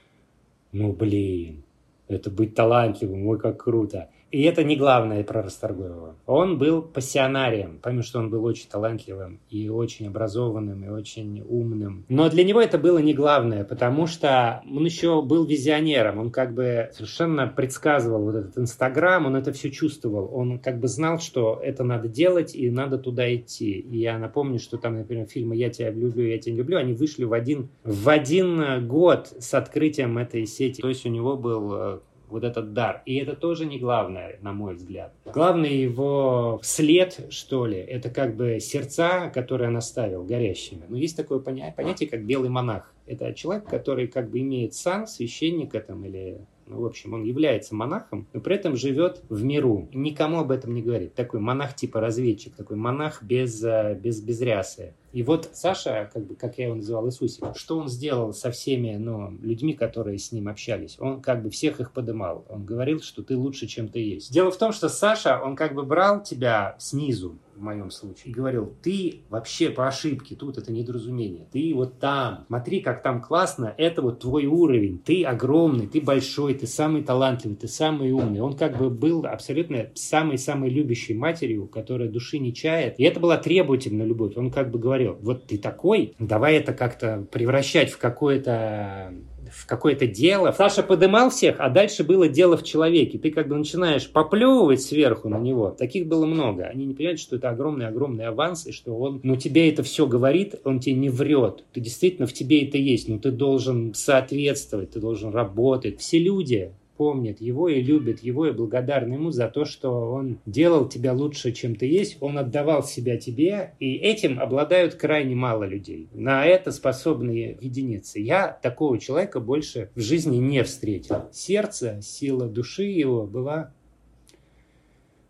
[0.73, 1.65] ну блин,
[2.09, 4.09] это быть талантливым, ой, как круто.
[4.37, 6.15] И это не главное про Расторгуева.
[6.27, 12.05] Он был пассионарием, помимо что он был очень талантливым и очень образованным, и очень умным.
[12.11, 16.19] Но для него это было не главное, потому что он еще был визионером.
[16.19, 20.29] Он как бы совершенно предсказывал вот этот Инстаграм, он это все чувствовал.
[20.31, 23.71] Он как бы знал, что это надо делать и надо туда идти.
[23.71, 26.93] И я напомню, что там, например, фильмы «Я тебя люблю, я тебя не люблю», они
[26.93, 30.83] вышли в один, в один год с открытием этой сети.
[30.83, 33.03] То есть у него был э, вот этот дар.
[33.07, 35.13] И это тоже не главное, на мой взгляд.
[35.25, 40.83] Главный его след, что ли, это как бы сердца, которые он оставил горящими.
[40.89, 42.93] Но есть такое понятие, как белый монах.
[43.07, 47.75] Это человек, который как бы имеет сан священника там или ну, в общем, он является
[47.75, 49.89] монахом, но при этом живет в миру.
[49.93, 51.15] Никому об этом не говорит.
[51.15, 54.95] Такой монах типа разведчик, такой монах без, э, без, без рясы.
[55.17, 58.97] И вот Саша, как бы, как я его называл, Иисусик, что он сделал со всеми
[58.97, 60.99] ну, людьми, которые с ним общались?
[61.01, 62.45] Он как бы всех их подымал.
[62.51, 64.31] Он говорил, что ты лучше, чем ты есть.
[64.31, 68.35] Дело в том, что Саша, он как бы брал тебя снизу, в моем случае, и
[68.35, 73.75] говорил, ты вообще по ошибке, тут это недоразумение, ты вот там, смотри, как там классно,
[73.77, 78.41] это вот твой уровень, ты огромный, ты большой, ты самый талантливый, ты самый умный.
[78.41, 82.99] Он как бы был абсолютно самой-самой любящей матерью, которая души не чает.
[82.99, 84.37] И это была требовательная любовь.
[84.37, 89.13] Он как бы говорил, говорил, вот ты такой, давай это как-то превращать в какое-то
[89.51, 90.53] в какое-то дело.
[90.53, 93.19] Саша подымал всех, а дальше было дело в человеке.
[93.19, 95.71] Ты как бы начинаешь поплевывать сверху на него.
[95.71, 96.65] Таких было много.
[96.65, 100.57] Они не понимают, что это огромный-огромный аванс, и что он, ну, тебе это все говорит,
[100.65, 101.65] он тебе не врет.
[101.73, 106.01] Ты действительно в тебе это есть, но ты должен соответствовать, ты должен работать.
[106.01, 110.89] Все люди, помнит его и любит его и благодарны ему за то, что он делал
[110.89, 116.09] тебя лучше, чем ты есть, он отдавал себя тебе, и этим обладают крайне мало людей.
[116.13, 118.19] На это способны единицы.
[118.21, 121.29] Я такого человека больше в жизни не встретил.
[121.33, 123.73] Сердце, сила души его была...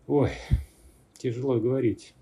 [0.07, 0.31] Ой,
[1.17, 2.13] тяжело говорить.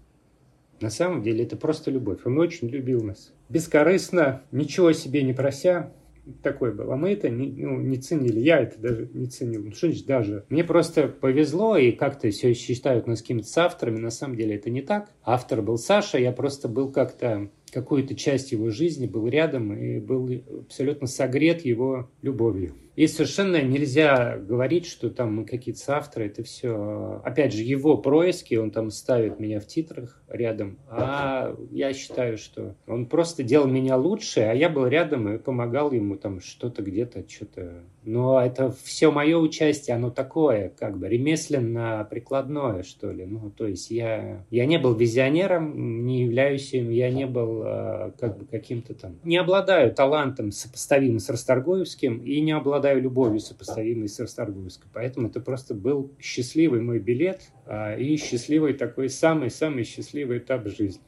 [0.82, 2.20] На самом деле это просто любовь.
[2.26, 3.32] Он очень любил нас.
[3.48, 5.94] Бескорыстно, ничего себе не прося,
[6.42, 6.92] такой был.
[6.92, 8.40] А мы это не, ну, не ценили.
[8.40, 9.64] Я это даже не ценил.
[9.64, 10.46] Ну, что значит даже?
[10.50, 13.98] Мне просто повезло, и как-то все считают нас какими-то авторами.
[13.98, 15.10] На самом деле это не так.
[15.24, 20.30] Автор был Саша, я просто был как-то какую-то часть его жизни, был рядом и был
[20.62, 22.74] абсолютно согрет его любовью.
[22.96, 27.22] И совершенно нельзя говорить, что там мы какие-то соавторы, это все.
[27.24, 32.76] Опять же, его происки, он там ставит меня в титрах рядом, а я считаю, что
[32.88, 37.26] он просто делал меня лучше, а я был рядом и помогал ему там что-то где-то,
[37.28, 37.84] что-то.
[38.04, 43.26] Но это все мое участие, оно такое, как бы ремесленно-прикладное, что ли.
[43.26, 48.12] Ну, то есть я, я не был визионером, не являюсь им, я не был э,
[48.20, 49.16] как бы каким-то там...
[49.24, 54.88] Не обладаю талантом, сопоставимым с Расторгуевским, и не обладаю обладаю любовью, сопоставимой с Расторгуевской.
[54.94, 61.02] Поэтому это просто был счастливый мой билет а, и счастливый такой самый-самый счастливый этап жизни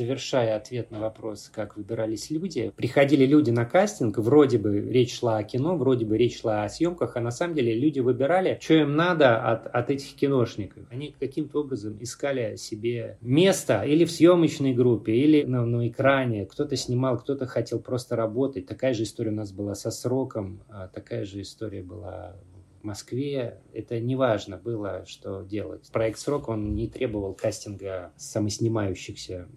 [0.00, 5.36] завершая ответ на вопрос, как выбирались люди, приходили люди на кастинг, вроде бы речь шла
[5.36, 8.74] о кино, вроде бы речь шла о съемках, а на самом деле люди выбирали, что
[8.74, 10.84] им надо от, от этих киношников.
[10.90, 16.46] Они каким-то образом искали себе место или в съемочной группе, или на, на экране.
[16.46, 18.66] Кто-то снимал, кто-то хотел просто работать.
[18.66, 22.36] Такая же история у нас была со сроком, а такая же история была
[22.80, 23.60] в Москве.
[23.72, 25.88] Это не важно было, что делать.
[25.92, 29.48] Проект «Срок» он не требовал кастинга самоснимающихся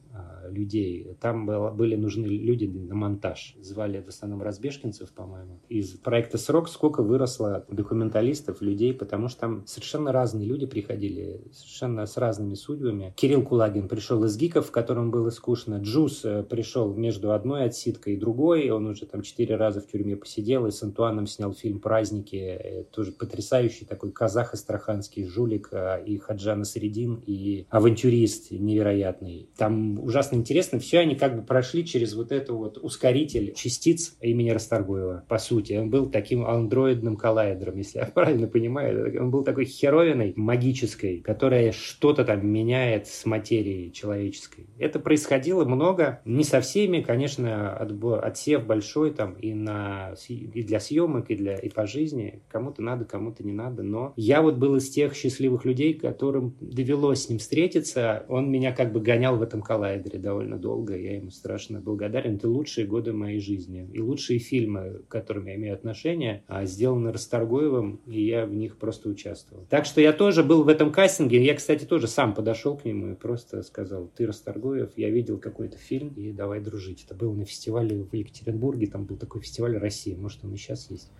[0.50, 1.16] людей.
[1.20, 3.56] Там было, были нужны люди на монтаж.
[3.62, 5.60] Звали в основном разбежкинцев, по-моему.
[5.70, 12.06] Из проекта «Срок» сколько выросло документалистов, людей, потому что там совершенно разные люди приходили, совершенно
[12.06, 13.14] с разными судьбами.
[13.16, 15.80] Кирилл Кулагин пришел из ГИКов, в котором было скучно.
[15.82, 18.70] Джус э, пришел между одной отсидкой и другой.
[18.70, 22.36] Он уже там четыре раза в тюрьме посидел и с Антуаном снял фильм «Праздники».
[22.36, 29.50] Э, тоже потрясающий такой казах астраханский жулик э, и Хаджана Средин, и авантюрист невероятный.
[29.58, 30.80] Там ужасно интересно.
[30.80, 35.74] Все они как бы прошли через вот это вот ускоритель частиц имени Расторгуева, по сути.
[35.74, 39.22] Он был таким андроидным коллайдером, если я правильно понимаю.
[39.22, 44.68] Он был такой херовиной магической, которая что-то там меняет с материей человеческой.
[44.78, 51.30] Это происходило много, не со всеми, конечно, отсев большой там и, на, и для съемок,
[51.30, 52.42] и, для, и по жизни.
[52.50, 57.24] Кому-то надо, кому-то не надо, но я вот был из тех счастливых людей, которым довелось
[57.24, 58.26] с ним встретиться.
[58.28, 60.98] Он меня как бы гонял в этом коллайдере Райдере довольно долго.
[60.98, 62.36] Я ему страшно благодарен.
[62.36, 63.88] Это лучшие годы моей жизни.
[63.94, 68.78] И лучшие фильмы, к которым я имею отношение, а, сделаны Расторгуевым, и я в них
[68.78, 69.66] просто участвовал.
[69.70, 71.44] Так что я тоже был в этом кастинге.
[71.44, 75.78] Я, кстати, тоже сам подошел к нему и просто сказал, ты Расторгуев, я видел какой-то
[75.78, 77.04] фильм, и давай дружить.
[77.06, 80.16] Это было на фестивале в Екатеринбурге, там был такой фестиваль России.
[80.16, 81.12] Может, он и сейчас есть.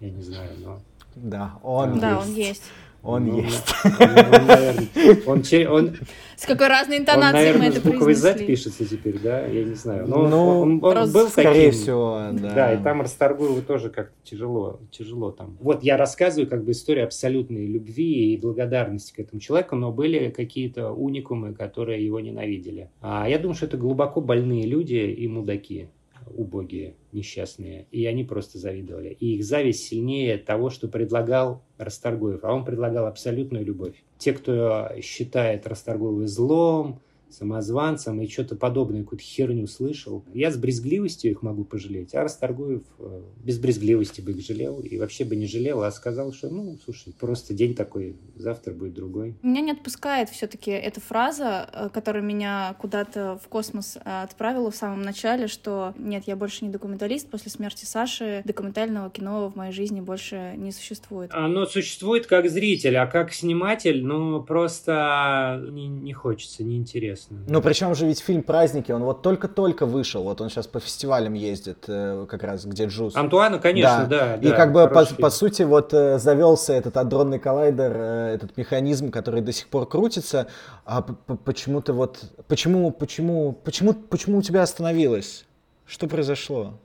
[0.00, 0.80] Я не знаю, но...
[1.16, 2.28] Да, он да, есть.
[2.28, 2.62] он есть.
[3.02, 3.64] Он ну, есть.
[3.84, 4.86] Он, наверное,
[5.26, 5.96] он, он,
[6.36, 9.46] С какой разной интонацией он, наверное, мы это с буквой Z пишется теперь, да?
[9.46, 10.06] Я не знаю.
[10.08, 11.82] Но ну, он, он, он был скорее таким.
[11.82, 12.54] всего, да.
[12.54, 15.56] Да, и там Расторгуеву тоже как-то тяжело, тяжело там.
[15.60, 20.30] Вот я рассказываю как бы историю абсолютной любви и благодарности к этому человеку, но были
[20.30, 22.90] какие-то уникумы, которые его ненавидели.
[23.00, 25.88] А я думаю, что это глубоко больные люди и мудаки
[26.34, 29.16] убогие, несчастные, и они просто завидовали.
[29.20, 33.94] И их зависть сильнее того, что предлагал Расторгуев, а он предлагал абсолютную любовь.
[34.18, 40.24] Те, кто считает Расторгуева злом, самозванцам и что-то подобное, какую-то херню слышал.
[40.32, 44.96] Я с брезгливостью их могу пожалеть, а Расторгуев э, без брезгливости бы их жалел и
[44.98, 49.34] вообще бы не жалел, а сказал, что, ну, слушай, просто день такой, завтра будет другой.
[49.42, 54.76] Меня не отпускает все-таки эта фраза, э, которая меня куда-то в космос э, отправила в
[54.76, 59.72] самом начале, что нет, я больше не документалист, после смерти Саши документального кино в моей
[59.72, 61.30] жизни больше не существует.
[61.32, 67.17] Оно существует как зритель, а как сниматель, ну, просто не, не хочется, неинтересно интересно.
[67.30, 71.34] Ну, причем же ведь фильм «Праздники», он вот только-только вышел, вот он сейчас по фестивалям
[71.34, 73.16] ездит, э, как раз, где Джуз.
[73.16, 74.36] Антуана, конечно, да.
[74.36, 78.56] да и как бы, по, по сути, вот э, завелся этот адронный коллайдер, э, этот
[78.56, 80.48] механизм, который до сих пор крутится,
[80.84, 85.46] а почему-то вот, почему, почему, почему, почему у тебя остановилось?
[85.86, 86.78] Что произошло?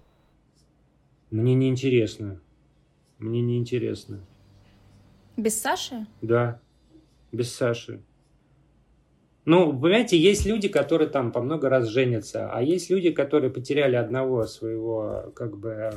[1.30, 2.40] Мне неинтересно.
[3.20, 4.20] Мне неинтересно.
[5.36, 6.06] Без Саши?
[6.22, 6.60] Да,
[7.32, 8.02] без Саши.
[9.46, 13.98] Ну, понимаете, есть люди, которые там по много раз женятся, а есть люди, которые потеряли
[13.98, 15.94] одного своего, как бы,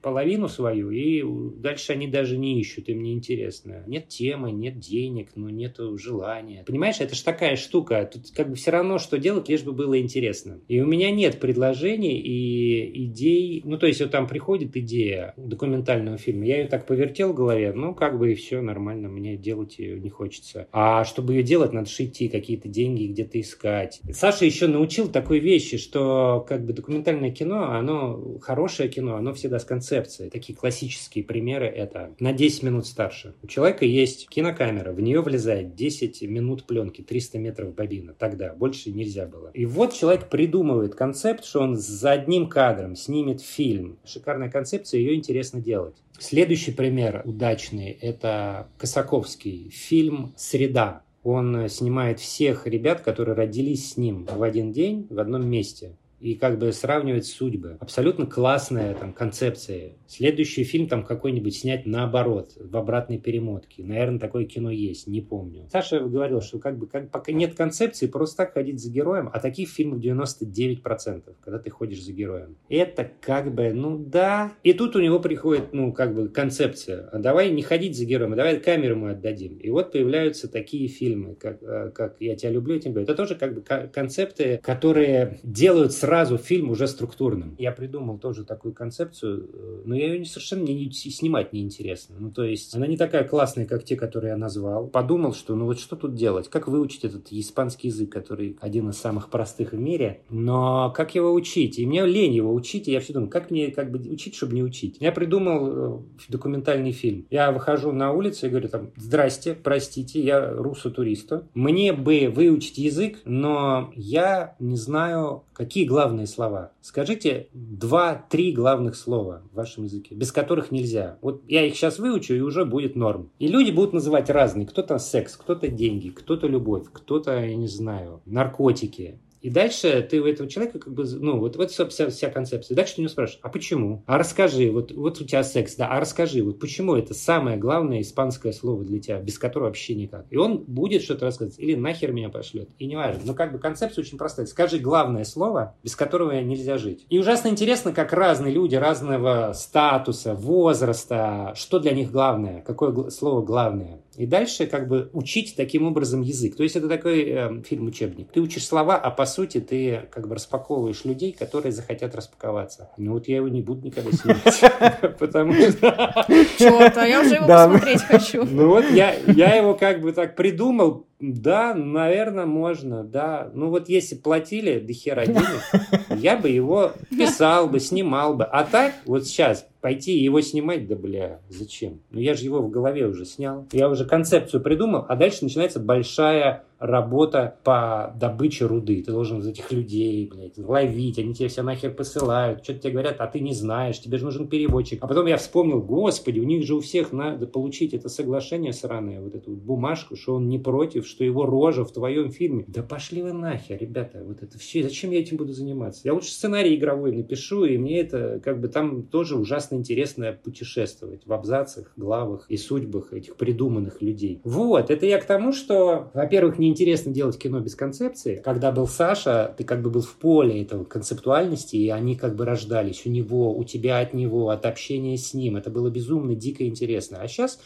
[0.00, 1.22] половину свою, и
[1.58, 3.84] дальше они даже не ищут, им не интересно.
[3.86, 6.64] Нет темы, нет денег, ну, нет желания.
[6.66, 10.00] Понимаешь, это же такая штука, тут как бы все равно, что делать, лишь бы было
[10.00, 10.60] интересно.
[10.68, 16.18] И у меня нет предложений и идей, ну, то есть вот там приходит идея документального
[16.18, 19.78] фильма, я ее так повертел в голове, ну, как бы и все нормально, мне делать
[19.78, 20.68] ее не хочется.
[20.72, 24.00] А чтобы ее делать, надо же идти, какие-то деньги где-то искать.
[24.12, 29.58] Саша еще научил такой вещи, что как бы документальное кино, оно хорошее кино, оно всегда
[29.58, 30.28] с концепцией.
[30.28, 33.34] Такие классические примеры это на 10 минут старше.
[33.42, 38.12] У человека есть кинокамера, в нее влезает 10 минут пленки, 300 метров бобина.
[38.12, 39.50] Тогда больше нельзя было.
[39.54, 43.98] И вот человек придумывает концепт, что он за одним кадром снимет фильм.
[44.04, 45.96] Шикарная концепция, ее интересно делать.
[46.18, 51.02] Следующий пример удачный– это Косаковский фильм «Среда».
[51.22, 56.36] Он снимает всех ребят, которые родились с ним в один день в одном месте и
[56.36, 57.76] как бы сравнивать судьбы.
[57.80, 59.94] Абсолютно классная там концепция.
[60.06, 63.82] Следующий фильм там какой-нибудь снять наоборот, в обратной перемотке.
[63.82, 65.68] Наверное, такое кино есть, не помню.
[65.72, 69.40] Саша говорил, что как бы как, пока нет концепции, просто так ходить за героем, а
[69.40, 72.56] таких фильмов 99%, когда ты ходишь за героем.
[72.68, 74.52] Это как бы, ну да.
[74.62, 77.08] И тут у него приходит, ну, как бы концепция.
[77.10, 79.56] А давай не ходить за героем, а давай камеру мы отдадим.
[79.56, 83.02] И вот появляются такие фильмы, как, э, как «Я тебя люблю, я тебя люблю».
[83.02, 87.54] Это тоже как бы концепты, которые делают сразу сразу фильм уже структурным.
[87.58, 92.16] Я придумал тоже такую концепцию, э, но я ее совершенно не, снимать неинтересно.
[92.18, 94.88] Ну, то есть, она не такая классная, как те, которые я назвал.
[94.88, 96.50] Подумал, что ну вот что тут делать?
[96.50, 100.20] Как выучить этот испанский язык, который один из самых простых в мире?
[100.28, 101.78] Но как его учить?
[101.78, 104.54] И мне лень его учить, и я все думаю, как мне как бы учить, чтобы
[104.54, 104.98] не учить?
[105.00, 105.98] Я придумал э,
[106.28, 107.26] документальный фильм.
[107.30, 111.44] Я выхожу на улицу и говорю там, здрасте, простите, я русо-туристу.
[111.54, 116.72] Мне бы выучить язык, но я не знаю, какие главные слова.
[116.80, 121.18] Скажите два-три главных слова в вашем языке, без которых нельзя.
[121.22, 123.30] Вот я их сейчас выучу, и уже будет норм.
[123.38, 124.66] И люди будут называть разные.
[124.66, 129.20] Кто-то секс, кто-то деньги, кто-то любовь, кто-то, я не знаю, наркотики.
[129.42, 132.74] И дальше ты у этого человека как бы, ну, вот, вот вся, вся концепция.
[132.76, 134.02] дальше ты у него спрашиваешь, а почему?
[134.06, 138.00] А расскажи, вот, вот у тебя секс, да, а расскажи, вот почему это самое главное
[138.00, 140.26] испанское слово для тебя, без которого вообще никак.
[140.30, 143.22] И он будет что-то рассказывать, или нахер меня пошлет, и не важно.
[143.24, 144.46] Но как бы концепция очень простая.
[144.46, 147.06] Скажи главное слово, без которого нельзя жить.
[147.10, 153.42] И ужасно интересно, как разные люди разного статуса, возраста, что для них главное, какое слово
[153.42, 154.00] главное.
[154.16, 156.56] И дальше как бы учить таким образом язык.
[156.56, 158.30] То есть это такой э, фильм-учебник.
[158.32, 162.90] Ты учишь слова, а по сути ты как бы распаковываешь людей, которые захотят распаковаться.
[162.98, 165.18] Ну вот я его не буду никогда снимать.
[165.18, 166.26] Потому что...
[166.58, 168.44] Черт, а я уже его посмотреть хочу.
[168.44, 169.12] Ну вот я
[169.56, 173.48] его как бы так придумал, да, наверное, можно, да.
[173.54, 175.62] Ну вот если платили до хера денег,
[176.20, 178.42] я бы его писал бы, снимал бы.
[178.42, 182.00] А так, вот сейчас, пойти его снимать, да бля, зачем?
[182.10, 183.68] Ну я же его в голове уже снял.
[183.70, 189.02] Я уже концепцию придумал, а дальше начинается большая работа по добыче руды.
[189.02, 193.16] Ты должен из этих людей, блядь, ловить, они тебе все нахер посылают, что-то тебе говорят,
[193.20, 194.98] а ты не знаешь, тебе же нужен переводчик.
[195.02, 199.20] А потом я вспомнил, господи, у них же у всех надо получить это соглашение сраное,
[199.20, 202.64] вот эту бумажку, что он не против, что его рожа в твоем фильме.
[202.66, 206.02] Да пошли вы нахер, ребята, вот это все, зачем я этим буду заниматься?
[206.04, 211.26] Я лучше сценарий игровой напишу, и мне это, как бы, там тоже ужасно интересно путешествовать
[211.26, 214.40] в абзацах, главах и судьбах этих придуманных людей.
[214.42, 218.42] Вот, это я к тому, что, во-первых, не интересно делать кино без концепции.
[218.44, 222.44] Когда был Саша, ты как бы был в поле этого концептуальности, и они как бы
[222.44, 225.56] рождались у него, у тебя от него, от общения с ним.
[225.56, 227.18] Это было безумно, дико интересно.
[227.20, 227.60] А сейчас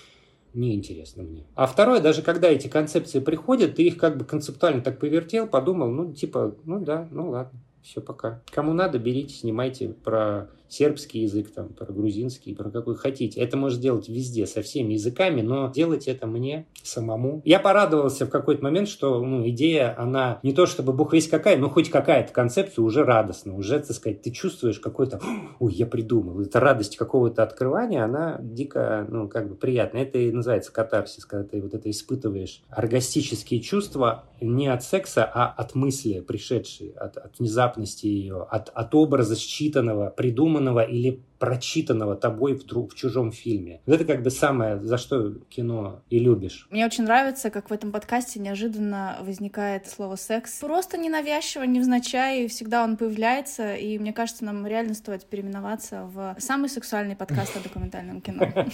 [0.52, 1.46] неинтересно мне.
[1.54, 5.90] А второе, даже когда эти концепции приходят, ты их как бы концептуально так повертел, подумал,
[5.90, 8.42] ну, типа, ну да, ну ладно, все, пока.
[8.50, 13.40] Кому надо, берите, снимайте про сербский язык, там, про грузинский, про какой хотите.
[13.40, 17.42] Это можно сделать везде, со всеми языками, но делать это мне самому.
[17.44, 21.56] Я порадовался в какой-то момент, что ну, идея, она не то чтобы бог весь какая,
[21.56, 25.20] но хоть какая-то концепция уже радостна, уже, так сказать, ты чувствуешь какой-то,
[25.58, 26.40] ой, я придумал.
[26.40, 30.02] Эта радость какого-то открывания, она дико, ну, как бы приятная.
[30.02, 32.62] Это и называется катарсис, когда ты вот это испытываешь.
[32.70, 38.94] Оргастические чувства не от секса, а от мысли пришедшей, от, от внезапности ее, от, от
[38.94, 43.80] образа считанного, придуманного придуманного или прочитанного тобой в, друг, в чужом фильме.
[43.86, 46.66] Вот это как бы самое, за что кино и любишь.
[46.70, 50.60] Мне очень нравится, как в этом подкасте неожиданно возникает слово «секс».
[50.60, 56.70] Просто ненавязчиво, невзначай, всегда он появляется, и мне кажется, нам реально стоит переименоваться в самый
[56.70, 58.46] сексуальный подкаст о документальном кино.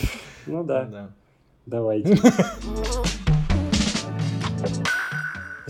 [0.47, 1.11] Ну да.
[1.67, 2.19] Давайте.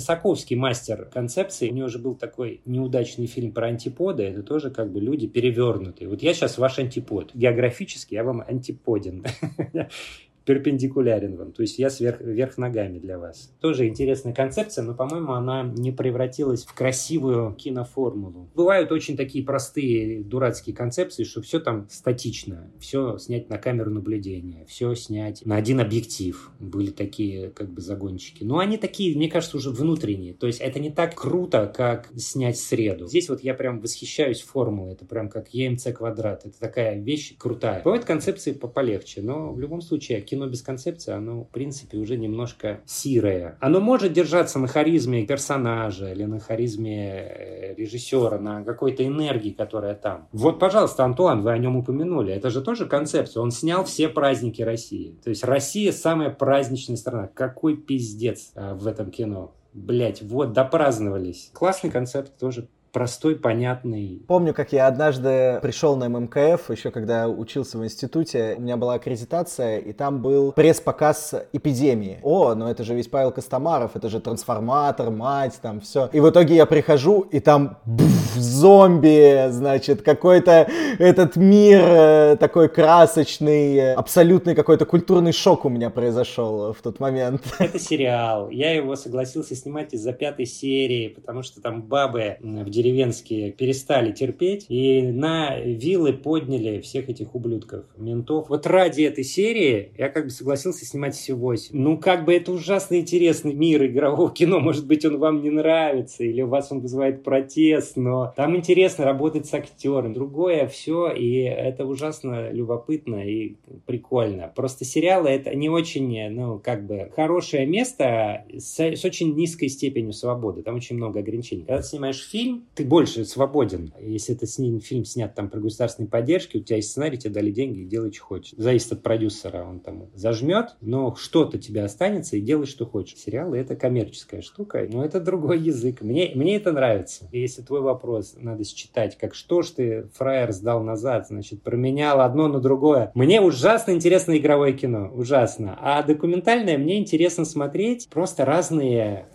[0.03, 1.71] Косаковский мастер концепции.
[1.71, 4.25] У него уже был такой неудачный фильм про антиподы.
[4.25, 6.09] Это тоже как бы люди перевернутые.
[6.09, 7.31] Вот я сейчас ваш антипод.
[7.35, 9.25] Географически я вам антиподен.
[10.45, 13.53] перпендикулярен вам, то есть я сверх, вверх ногами для вас.
[13.61, 18.51] Тоже интересная концепция, но, по-моему, она не превратилась в красивую киноформулу.
[18.55, 24.65] Бывают очень такие простые дурацкие концепции, что все там статично, все снять на камеру наблюдения,
[24.67, 26.51] все снять на один объектив.
[26.59, 28.45] Были такие как бы загончики.
[28.45, 30.35] Но они такие, мне кажется, уже внутренние.
[30.35, 33.07] То есть это не так круто, как снять среду.
[33.07, 34.93] Здесь вот я прям восхищаюсь формулой.
[34.93, 36.47] Это прям как EMC квадрат.
[36.47, 37.83] Это такая вещь крутая.
[37.83, 42.81] Бывают концепции полегче, но в любом случае кино без концепции, оно, в принципе, уже немножко
[42.87, 43.59] сирое.
[43.61, 49.95] Оно может держаться на харизме персонажа или на харизме э, режиссера, на какой-то энергии, которая
[49.95, 50.29] там.
[50.33, 52.33] Вот, пожалуйста, Антуан, вы о нем упомянули.
[52.33, 53.43] Это же тоже концепция.
[53.43, 55.19] Он снял все праздники России.
[55.23, 57.29] То есть Россия самая праздничная страна.
[57.29, 59.55] Какой пиздец а, в этом кино.
[59.75, 61.51] Блять, вот, допраздновались.
[61.53, 64.23] Классный концепт тоже простой, понятный.
[64.27, 68.95] Помню, как я однажды пришел на ММКФ, еще когда учился в институте, у меня была
[68.95, 72.21] аккредитация, и там был пресс-показ эпидемии.
[72.23, 76.11] О, ну это же весь Павел Костомаров, это же трансформатор, мать, там все.
[76.13, 80.69] И в итоге я прихожу, и там бф, зомби, значит, какой-то
[80.99, 87.43] этот мир э, такой красочный, абсолютный какой-то культурный шок у меня произошел в тот момент.
[87.59, 88.51] Это сериал.
[88.51, 94.67] Я его согласился снимать из-за пятой серии, потому что там бабы в деревенские перестали терпеть
[94.69, 98.49] и на вилы подняли всех этих ублюдков, ментов.
[98.49, 101.79] Вот ради этой серии я как бы согласился снимать все восемь.
[101.79, 104.61] Ну, как бы это ужасно интересный мир игрового кино.
[104.61, 109.05] Может быть, он вам не нравится, или у вас он вызывает протест, но там интересно
[109.05, 110.13] работать с актером.
[110.13, 113.57] Другое все, и это ужасно любопытно и
[113.87, 114.53] прикольно.
[114.55, 120.13] Просто сериалы это не очень, ну, как бы хорошее место с, с очень низкой степенью
[120.13, 120.63] свободы.
[120.63, 121.63] Там очень много ограничений.
[121.63, 123.93] Когда ты снимаешь фильм, ты больше свободен.
[124.01, 127.51] Если это сни, фильм снят там про государственной поддержки, у тебя есть сценарий, тебе дали
[127.51, 128.55] деньги, делай, что хочешь.
[128.57, 133.19] Зависит от продюсера, он там зажмет, но что-то тебе останется и делай, что хочешь.
[133.19, 136.01] Сериалы— это коммерческая штука, но это другой язык.
[136.01, 137.29] Мне, мне это нравится.
[137.33, 142.49] Если твой вопрос надо считать, как что ж ты, фраер, сдал назад, значит, променял одно
[142.49, 143.11] на другое.
[143.15, 145.79] Мне ужасно интересно игровое кино, ужасно.
[145.81, 149.27] А документальное мне интересно смотреть просто разные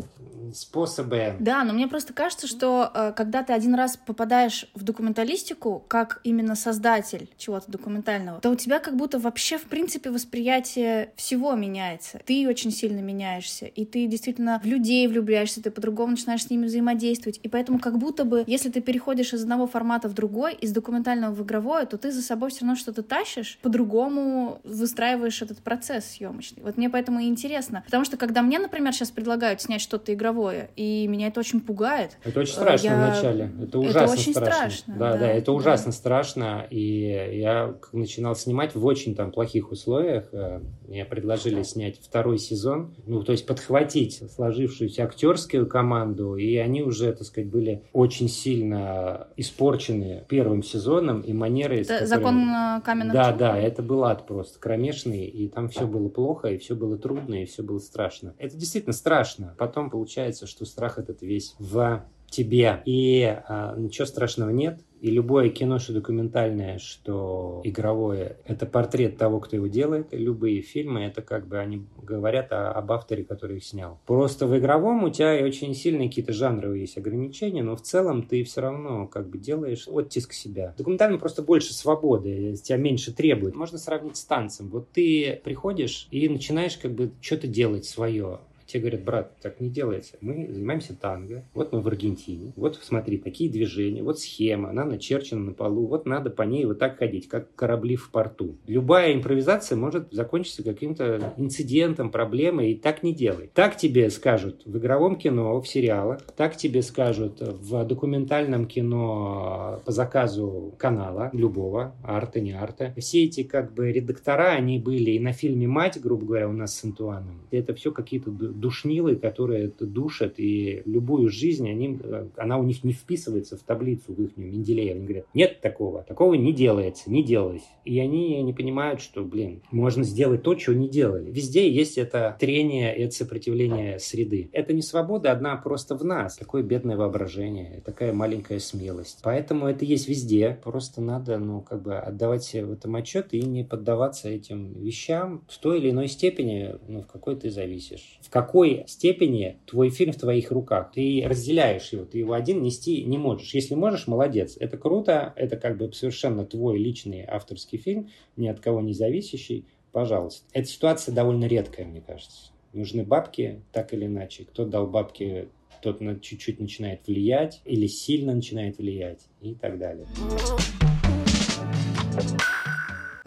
[0.54, 1.36] способы.
[1.40, 6.20] Да, но мне просто кажется, что э, когда ты один раз попадаешь в документалистику, как
[6.24, 12.20] именно создатель чего-то документального, то у тебя как будто вообще, в принципе, восприятие всего меняется.
[12.26, 16.66] Ты очень сильно меняешься, и ты действительно в людей влюбляешься, ты по-другому начинаешь с ними
[16.66, 17.40] взаимодействовать.
[17.44, 21.34] И поэтому как будто бы, если ты переходишь из одного формата в другой, из документального
[21.34, 26.64] в игровое, то ты за собой все равно что-то тащишь, по-другому выстраиваешь этот процесс съемочный.
[26.64, 27.84] Вот мне поэтому и интересно.
[27.86, 31.62] Потому что когда мне, например, сейчас предлагают снять что-то игровое, игровое, и меня это очень
[31.62, 32.18] пугает.
[32.24, 32.96] Это очень страшно я...
[32.96, 34.70] вначале, это ужасно это очень страшно.
[34.70, 34.96] страшно.
[34.98, 35.98] Да, да, да, это ужасно да.
[35.98, 42.38] страшно, и я начинал снимать в очень там плохих условиях, э, мне предложили снять второй
[42.38, 48.30] сезон, ну, то есть подхватить сложившуюся актерскую команду, и они уже, так сказать, были очень
[48.30, 51.82] сильно испорчены первым сезоном, и манеры...
[51.82, 52.08] Это которыми...
[52.08, 56.50] Закон э, каменных Да, да, это был ад просто кромешный, и там все было плохо,
[56.50, 58.34] и все было трудно, и все было страшно.
[58.38, 59.56] Это действительно страшно.
[59.58, 62.82] Потом получается получается, что страх этот весь в тебе.
[62.86, 64.82] И а, ничего страшного нет.
[65.00, 70.08] И любое кино, что документальное, что игровое, это портрет того, кто его делает.
[70.12, 74.00] Любые фильмы, это как бы они говорят о, об авторе, который их снял.
[74.08, 78.44] Просто в игровом у тебя очень сильные какие-то жанровые есть ограничения, но в целом ты
[78.44, 80.74] все равно как бы делаешь оттиск себя.
[80.78, 83.56] Документально просто больше свободы, тебя меньше требует.
[83.56, 84.68] Можно сравнить с танцем.
[84.70, 88.40] Вот ты приходишь и начинаешь как бы что-то делать свое.
[88.68, 90.18] Те говорят, брат, так не делается.
[90.22, 91.46] Мы занимаемся танго.
[91.54, 92.52] Вот мы в Аргентине.
[92.56, 94.04] Вот смотри, такие движения.
[94.04, 94.70] Вот схема.
[94.70, 95.88] Она начерчена на полу.
[95.88, 98.58] Вот надо по ней вот так ходить, как корабли в порту.
[98.68, 102.72] Любая импровизация может закончиться каким-то инцидентом, проблемой.
[102.72, 103.50] И так не делай.
[103.54, 106.22] Так тебе скажут в игровом кино, в сериалах.
[106.36, 112.94] Так тебе скажут в документальном кино по заказу канала любого, арта, не арта.
[112.98, 116.76] Все эти как бы редактора, они были и на фильме «Мать», грубо говоря, у нас
[116.76, 117.42] с Антуаном.
[117.52, 122.00] Это все какие-то душнилы, которые это душат, и любую жизнь, они,
[122.36, 124.98] она у них не вписывается в таблицу в их Менделеева.
[124.98, 127.64] Они говорят, нет такого, такого не делается, не делалось.
[127.86, 131.30] И они не понимают, что, блин, можно сделать то, чего не делали.
[131.30, 134.50] Везде есть это трение, это сопротивление среды.
[134.54, 136.38] Это не свобода одна просто в нас.
[136.38, 139.20] Такое бедное воображение, такая маленькая смелость.
[139.24, 140.60] Поэтому это есть везде.
[140.64, 145.44] Просто надо, ну, как бы отдавать себе в этом отчет и не поддаваться этим вещам
[145.48, 148.20] в той или иной степени, ну, в какой ты зависишь.
[148.22, 150.92] В какой степени твой фильм в твоих руках.
[150.94, 153.54] Ты разделяешь его, ты его один нести не можешь.
[153.54, 154.56] Если можешь, молодец.
[154.58, 159.66] Это круто, это как бы совершенно твой личный авторский фильм, ни от кого не зависящий.
[159.92, 160.46] пожалуйста.
[160.54, 162.52] Эта ситуация довольно редкая, мне кажется.
[162.72, 164.46] Нужны бабки, так или иначе.
[164.46, 165.50] Кто дал бабки,
[165.82, 170.08] тот на чуть-чуть начинает влиять или сильно начинает влиять и так далее.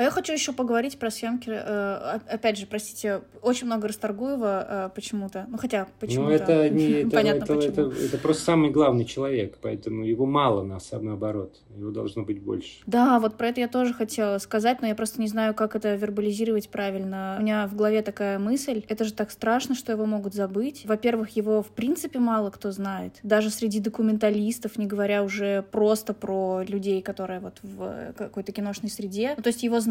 [0.01, 1.51] А я хочу еще поговорить про съемки.
[1.53, 5.45] Э, опять же, простите, очень много Расторгуева э, почему-то.
[5.51, 6.31] Ну, хотя, почему-то.
[6.31, 6.91] Ну, это не...
[7.01, 7.73] Это, Понятно, это, почему.
[7.73, 11.61] Это, это просто самый главный человек, поэтому его мало, на наоборот.
[11.77, 12.81] Его должно быть больше.
[12.87, 15.95] Да, вот про это я тоже хотела сказать, но я просто не знаю, как это
[15.95, 17.37] вербализировать правильно.
[17.39, 18.83] У меня в голове такая мысль.
[18.89, 20.87] Это же так страшно, что его могут забыть.
[20.87, 23.19] Во-первых, его в принципе мало кто знает.
[23.23, 29.35] Даже среди документалистов, не говоря уже просто про людей, которые вот в какой-то киношной среде.
[29.37, 29.90] Ну, то есть его знают,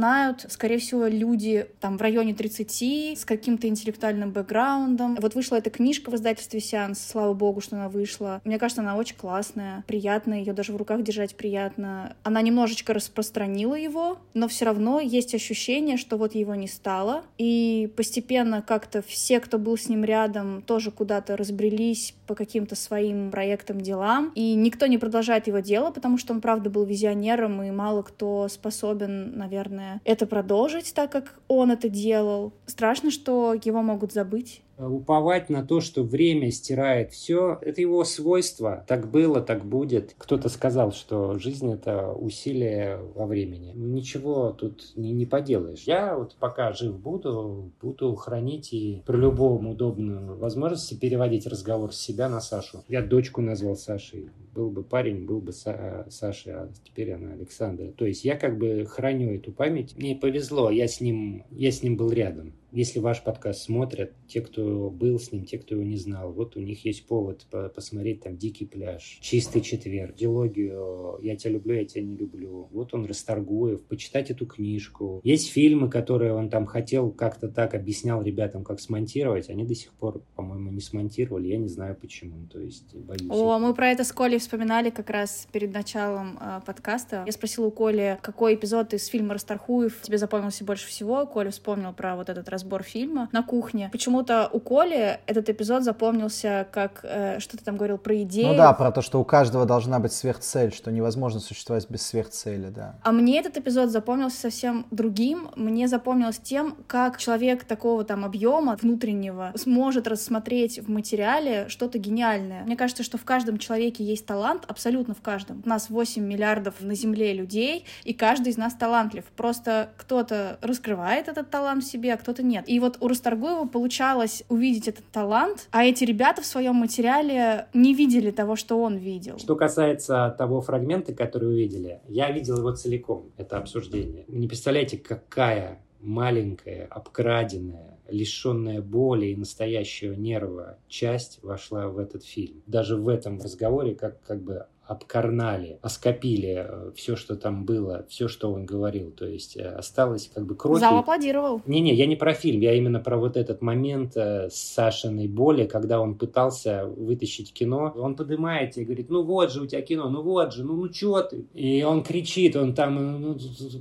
[0.50, 5.16] скорее всего, люди там в районе 30 с каким-то интеллектуальным бэкграундом.
[5.16, 8.42] Вот вышла эта книжка в издательстве «Сеанс», слава богу, что она вышла.
[8.46, 12.16] Мне кажется, она очень классная, приятная, ее даже в руках держать приятно.
[12.24, 17.24] Она немножечко распространила его, но все равно есть ощущение, что вот его не стало.
[17.38, 23.32] И постепенно как-то все, кто был с ним рядом, тоже куда-то разбрелись по каким-то своим
[23.32, 24.32] проектам, делам.
[24.36, 28.48] И никто не продолжает его дело, потому что он, правда, был визионером, и мало кто
[28.48, 32.54] способен, наверное, это продолжить так, как он это делал.
[32.66, 34.62] Страшно, что его могут забыть.
[34.80, 38.86] Э, уповать на то, что время стирает все, это его свойство.
[38.88, 40.16] Так было, так будет.
[40.18, 43.74] Кто-то сказал, что жизнь— это усилие во времени.
[43.76, 45.84] Ничего тут не, не поделаешь.
[45.84, 52.00] Я вот пока жив буду, буду хранить и при любом удобном возможности переводить разговор с
[52.00, 52.84] себя на Сашу.
[52.88, 54.30] Я дочку назвал Сашей.
[54.56, 57.92] Был бы парень, был бы Са Саша, а теперь она Александра.
[57.92, 59.96] То есть я как бы храню эту память.
[59.98, 62.54] Мне повезло, я с ним, я с ним был рядом.
[62.72, 66.56] Если ваш подкаст смотрят, те, кто был с ним, те, кто его не знал, вот
[66.56, 67.46] у них есть повод
[67.76, 72.70] посмотреть там «Дикий пляж», «Чистый четверг», дилогию «Я тебя люблю, я тебя не люблю».
[72.72, 75.22] Вот он Расторгуев, почитать эту книжку.
[75.24, 79.50] Есть фильмы, которые он там хотел как-то так, объяснял ребятам, как смонтировать.
[79.50, 81.48] Они до сих пор, по-моему, не смонтировали.
[81.48, 82.48] Я не знаю почему.
[82.48, 83.30] То есть боюсь.
[83.30, 87.24] О, мы про это с Колей вспоминали как раз перед началом э, подкаста.
[87.26, 91.26] Я спросила у Коли, какой эпизод из фильма Расторгуев тебе запомнился больше всего.
[91.26, 93.90] Коля вспомнил про вот этот разбор фильма на кухне.
[93.92, 98.50] Почему-то у Коли этот эпизод запомнился как э, что ты там говорил про идею.
[98.50, 102.70] Ну да, про то, что у каждого должна быть сверхцель, что невозможно существовать без сверхцели,
[102.70, 102.96] да.
[103.04, 105.50] А мне этот эпизод запомнился совсем другим.
[105.56, 112.64] Мне запомнилось тем, как человек такого там объема внутреннего сможет рассмотреть в материале что-то гениальное.
[112.64, 115.62] Мне кажется, что в каждом человеке есть талант, абсолютно в каждом.
[115.66, 119.24] У нас 8 миллиардов на Земле людей, и каждый из нас талантлив.
[119.38, 122.66] Просто кто-то раскрывает этот талант в себе, а кто-то нет.
[122.68, 127.94] И вот у Расторгуева получалось увидеть этот талант, а эти ребята в своем материале не
[127.94, 129.38] видели того, что он видел.
[129.38, 134.26] Что касается того фрагмента, который вы видели, я видел его целиком, это обсуждение.
[134.28, 142.62] Не представляете, какая маленькая, обкраденная, лишенная боли и настоящего нерва часть вошла в этот фильм.
[142.66, 148.28] Даже в этом разговоре как, как бы обкарнали, оскопили э, все, что там было, все,
[148.28, 149.12] что он говорил.
[149.12, 150.80] То есть э, осталось как бы кровь.
[150.80, 151.62] Зал аплодировал.
[151.68, 155.68] Не-не, я не про фильм, я именно про вот этот момент э, с Сашиной боли,
[155.68, 157.94] когда он пытался вытащить кино.
[157.96, 160.92] Он поднимает и говорит, ну вот же у тебя кино, ну вот же, ну, ну
[160.92, 161.46] что ты?
[161.54, 163.38] И он кричит, он там ну,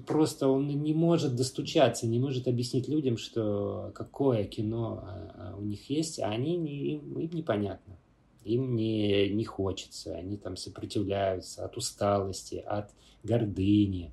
[0.06, 5.08] просто он не может достучаться, не может объяснить людям, что какое кино
[5.58, 7.96] у них есть, а они не, им непонятно
[8.48, 12.90] им не, не хочется, они там сопротивляются от усталости, от
[13.22, 14.12] гордыни,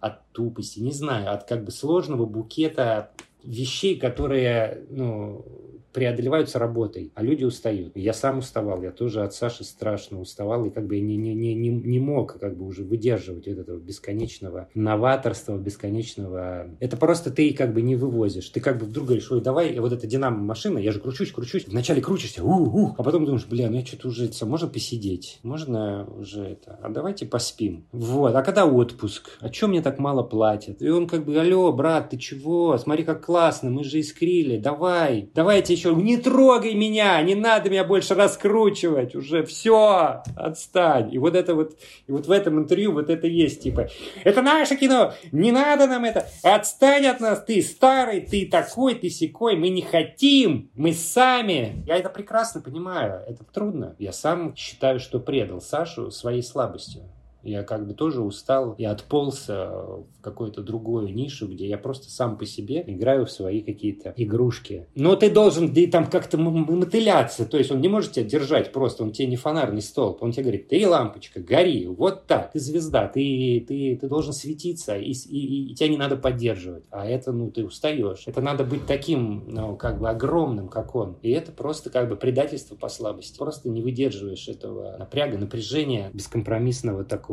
[0.00, 3.10] от тупости, не знаю, от как бы сложного букета
[3.42, 5.44] вещей, которые, ну,
[5.92, 7.96] преодолеваются работой, а люди устают.
[7.96, 11.54] Я сам уставал, я тоже от Саши страшно уставал, и как бы не, не, не,
[11.54, 16.70] не, не мог как бы уже выдерживать вот этого бесконечного новаторства, бесконечного...
[16.80, 18.48] Это просто ты как бы не вывозишь.
[18.48, 21.66] Ты как бы вдруг говоришь, ой, давай, вот эта динамо-машина, я же кручусь, кручусь.
[21.66, 26.06] Вначале крутишься, у-у, а потом думаешь, бля, ну я что-то уже, это, можно посидеть, можно
[26.06, 27.86] уже это, а давайте поспим.
[27.92, 29.38] Вот, а когда отпуск?
[29.40, 30.82] А чем мне так мало платят?
[30.82, 32.76] И он как бы, алло, брат, ты чего?
[32.78, 37.84] Смотри, как классно, мы же искрили, давай, давайте еще, не трогай меня, не надо меня
[37.84, 41.12] больше раскручивать, уже все, отстань.
[41.12, 41.76] И вот это вот,
[42.06, 43.88] и вот в этом интервью вот это есть, типа,
[44.24, 49.10] это наше кино, не надо нам это, отстань от нас, ты старый, ты такой, ты
[49.10, 51.82] секой, мы не хотим, мы сами.
[51.86, 53.96] Я это прекрасно понимаю, это трудно.
[53.98, 57.02] Я сам считаю, что предал Сашу своей слабостью.
[57.42, 62.38] Я как бы тоже устал и отполз в какую-то другую нишу, где я просто сам
[62.38, 64.86] по себе играю в свои какие-то игрушки.
[64.94, 69.02] Но ты должен да, там как-то мотыляться, то есть он не может тебя держать просто,
[69.02, 73.08] он тебе не фонарный столб, он тебе говорит, ты лампочка, гори, вот так, ты звезда,
[73.08, 76.84] ты, ты, ты должен светиться, и, и, и тебя не надо поддерживать.
[76.90, 78.24] А это, ну, ты устаешь.
[78.26, 81.16] Это надо быть таким, ну, как бы огромным, как он.
[81.22, 83.38] И это просто как бы предательство по слабости.
[83.38, 87.31] Просто не выдерживаешь этого напряга, напряжения бескомпромиссного такого.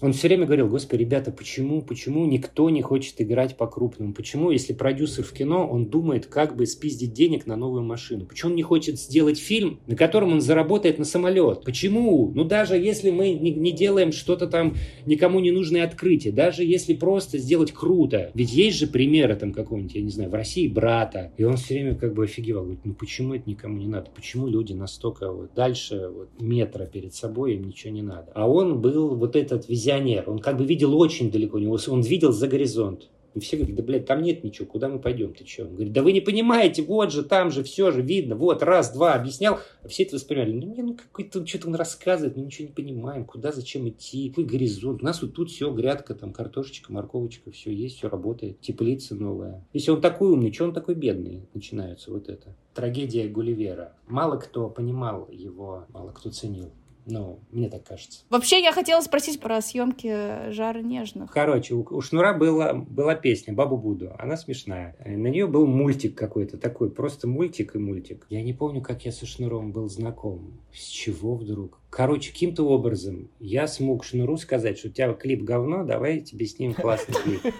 [0.00, 4.14] Он все время говорил, господи, ребята, почему, почему никто не хочет играть по-крупному?
[4.14, 8.24] Почему, если продюсер в кино, он думает, как бы спиздить денег на новую машину?
[8.24, 11.64] Почему он не хочет сделать фильм, на котором он заработает на самолет?
[11.64, 12.32] Почему?
[12.34, 14.74] Ну, даже если мы не, не делаем что-то там
[15.04, 18.30] никому не нужное открытие, даже если просто сделать круто.
[18.34, 21.74] Ведь есть же примеры там какого-нибудь, я не знаю, в России брата, и он все
[21.74, 24.10] время как бы офигевал, говорит, ну почему это никому не надо?
[24.14, 28.32] Почему люди настолько вот дальше вот, метра перед собой, им ничего не надо?
[28.34, 32.48] А он был вот этот визионер, он как бы видел очень далеко, он видел за
[32.48, 33.08] горизонт.
[33.34, 35.64] И все говорят, да, блядь, там нет ничего, куда мы пойдем, ты что?
[35.64, 38.92] Он говорит, да вы не понимаете, вот же, там же, все же видно, вот, раз,
[38.92, 39.60] два, объяснял.
[39.82, 43.24] А все это воспринимали, ну, не, ну, какой-то, что-то он рассказывает, мы ничего не понимаем,
[43.24, 45.02] куда, зачем идти, какой горизонт.
[45.02, 49.64] У нас вот тут все, грядка, там, картошечка, морковочка, все есть, все работает, теплица новая.
[49.72, 51.48] Если он такой умный, что он такой бедный?
[51.54, 52.56] Начинается вот это.
[52.74, 53.94] Трагедия Гулливера.
[54.08, 56.72] Мало кто понимал его, мало кто ценил.
[57.06, 58.20] Ну, мне так кажется.
[58.30, 61.32] Вообще, я хотела спросить про съемки «Жара нежных».
[61.32, 64.12] Короче, у, у Шнура была, была песня «Бабу Буду».
[64.18, 64.96] Она смешная.
[65.04, 68.26] На нее был мультик какой-то такой, просто мультик и мультик.
[68.28, 70.60] Я не помню, как я со Шнуром был знаком.
[70.72, 71.79] С чего вдруг?
[71.90, 76.74] Короче, каким-то образом я смог Шнуру сказать, что у тебя клип говно, давай тебе снимем
[76.74, 77.52] классный клип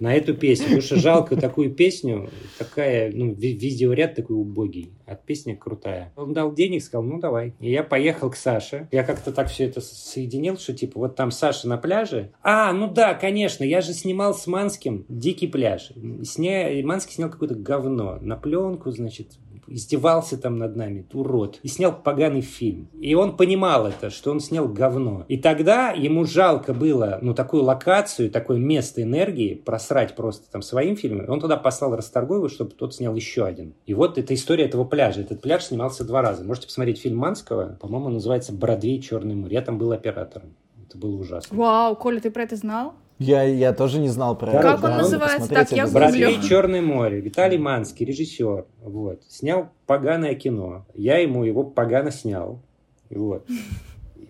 [0.00, 0.64] на эту песню.
[0.64, 6.12] Потому что жалко такую песню, такая, ну, видеоряд такой убогий, а песня крутая.
[6.16, 7.54] Он дал денег, сказал, ну, давай.
[7.60, 8.88] И я поехал к Саше.
[8.90, 12.32] Я как-то так все это соединил, что, типа, вот там Саша на пляже.
[12.42, 15.92] А, ну да, конечно, я же снимал с Манским «Дикий пляж».
[16.24, 16.70] Сня...
[16.84, 19.38] Манский снял какое-то говно на пленку, значит,
[19.70, 22.88] издевался там над нами, урод, и снял поганый фильм.
[23.00, 25.24] И он понимал это, что он снял говно.
[25.28, 30.96] И тогда ему жалко было, ну, такую локацию, такое место энергии просрать просто там своим
[30.96, 31.28] фильмом.
[31.28, 33.74] Он туда послал Расторгуева, чтобы тот снял еще один.
[33.86, 35.20] И вот эта история этого пляжа.
[35.20, 36.44] Этот пляж снимался два раза.
[36.44, 37.78] Можете посмотреть фильм Манского.
[37.80, 39.00] По-моему, называется «Бродвей.
[39.00, 39.54] Черный море».
[39.54, 40.54] Я там был оператором.
[40.88, 41.56] Это было ужасно.
[41.56, 42.94] Вау, Коля, ты про это знал?
[43.20, 44.62] Я, я тоже не знал про это.
[44.62, 45.48] Как он называется?
[45.50, 47.20] Так, я Бродвей Черное море.
[47.20, 48.64] Виталий Манский, режиссер.
[48.82, 49.22] Вот.
[49.28, 50.86] Снял поганое кино.
[50.94, 52.62] Я ему его погано снял.
[53.10, 53.46] Вот.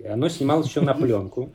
[0.04, 1.50] Оно снималось еще на пленку.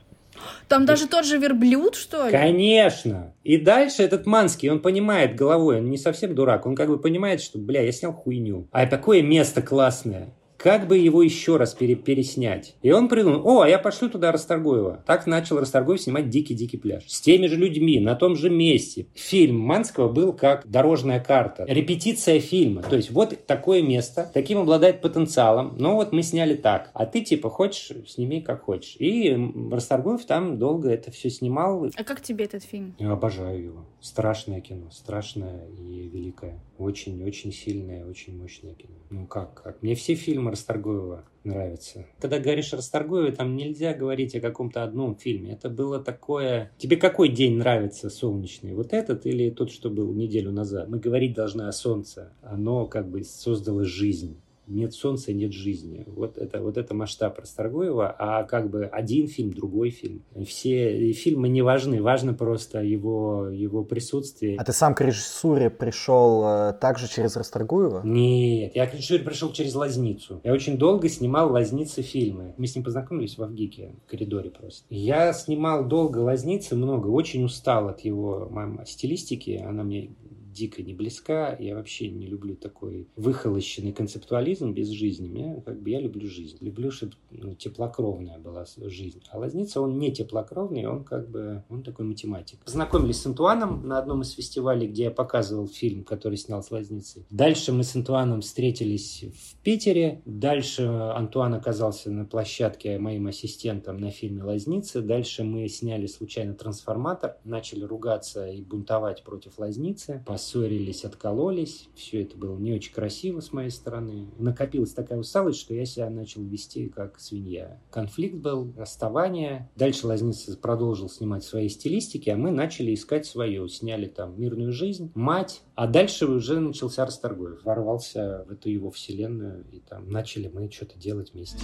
[0.69, 2.31] Там даже тот же верблюд, что ли?
[2.31, 3.33] Конечно.
[3.43, 7.41] И дальше этот Манский, он понимает головой, он не совсем дурак, он как бы понимает,
[7.41, 8.67] что, бля, я снял хуйню.
[8.71, 12.75] А такое место классное как бы его еще раз пере переснять.
[12.81, 15.03] И он придумал, о, я пошлю туда Расторгуева.
[15.05, 17.03] Так начал Расторгуев снимать «Дикий-дикий пляж».
[17.07, 19.07] С теми же людьми, на том же месте.
[19.13, 22.81] Фильм Манского был как дорожная карта, репетиция фильма.
[22.83, 26.91] То есть вот такое место, таким обладает потенциалом, но вот мы сняли так.
[26.93, 28.95] А ты типа хочешь, сними как хочешь.
[28.99, 29.37] И
[29.71, 31.89] Расторгуев там долго это все снимал.
[31.95, 32.95] А как тебе этот фильм?
[32.99, 33.85] Я обожаю его.
[34.01, 36.59] Страшное кино, страшное и великое.
[36.77, 38.95] Очень-очень сильное, очень мощное кино.
[39.09, 39.81] Ну как, как?
[39.81, 42.05] Мне все фильмы Расторгуева нравятся.
[42.19, 45.53] Когда говоришь о Расторгуеве, там нельзя говорить о каком-то одном фильме.
[45.53, 46.71] Это было такое...
[46.77, 48.73] Тебе какой день нравится солнечный?
[48.73, 50.89] Вот этот или тот, что был неделю назад?
[50.89, 52.33] Мы говорить должны о солнце.
[52.41, 54.37] Оно как бы создало жизнь
[54.67, 56.03] нет солнца, нет жизни.
[56.07, 60.23] Вот это, вот это масштаб Расторгуева, а как бы один фильм, другой фильм.
[60.45, 64.57] Все фильмы не важны, важно просто его, его присутствие.
[64.57, 68.01] А ты сам к режиссуре пришел э, также через Расторгуева?
[68.03, 70.41] Нет, я к режиссуре пришел через Лазницу.
[70.43, 72.53] Я очень долго снимал Лазницы фильмы.
[72.57, 74.85] Мы с ним познакомились в Авгике, в коридоре просто.
[74.89, 78.51] Я снимал долго Лазницы, много, очень устал от его
[78.85, 79.63] стилистики.
[79.65, 80.11] Она мне
[80.55, 81.55] дико не близка.
[81.59, 85.27] Я вообще не люблю такой выхолощенный концептуализм без жизни.
[85.27, 86.57] Мне, как бы, я люблю жизнь.
[86.61, 89.21] Люблю, чтобы ну, теплокровная была жизнь.
[89.29, 92.59] А Лазница, он не теплокровный, он как бы, он такой математик.
[92.63, 97.25] Познакомились с Антуаном на одном из фестивалей, где я показывал фильм, который снял с Лазницей.
[97.29, 100.21] Дальше мы с Антуаном встретились в Питере.
[100.25, 105.01] Дальше Антуан оказался на площадке моим ассистентом на фильме «Лазница».
[105.01, 110.23] Дальше мы сняли случайно «Трансформатор», начали ругаться и бунтовать против «Лазницы».
[110.25, 111.89] По поссорились, откололись.
[111.95, 114.27] Все это было не очень красиво с моей стороны.
[114.37, 117.81] Накопилась такая усталость, что я себя начал вести как свинья.
[117.89, 119.69] Конфликт был, расставание.
[119.75, 123.67] Дальше Лазница продолжил снимать свои стилистики, а мы начали искать свое.
[123.67, 127.63] Сняли там «Мирную жизнь», «Мать», а дальше уже начался Расторгуев.
[127.63, 131.57] Ворвался в эту его вселенную, и там начали мы что-то делать вместе.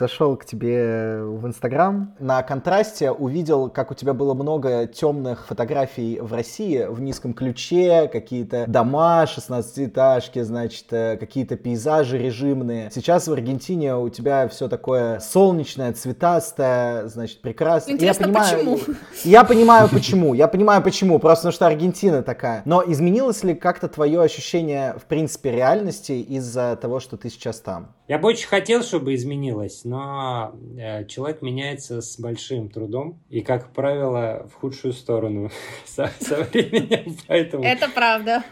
[0.00, 2.14] Зашел к тебе в Инстаграм.
[2.18, 8.08] На контрасте увидел, как у тебя было много темных фотографий в России в низком ключе,
[8.10, 12.90] какие-то дома, 16-этажки, значит, э, какие-то пейзажи режимные.
[12.90, 17.92] Сейчас в Аргентине у тебя все такое солнечное, цветастое, значит, прекрасно.
[17.92, 18.94] Интересно, я понимаю, почему?
[19.24, 20.34] Я понимаю, почему.
[20.34, 21.18] Я понимаю, почему.
[21.18, 22.62] Просто потому что Аргентина такая.
[22.64, 27.94] Но изменилось ли как-то твое ощущение, в принципе, реальности из-за того, что ты сейчас там?
[28.10, 33.72] Я бы очень хотел, чтобы изменилось, но э, человек меняется с большим трудом и, как
[33.72, 35.48] правило, в худшую сторону
[35.84, 37.16] со, со временем.
[37.28, 37.62] Поэтому...
[37.62, 38.44] Это правда.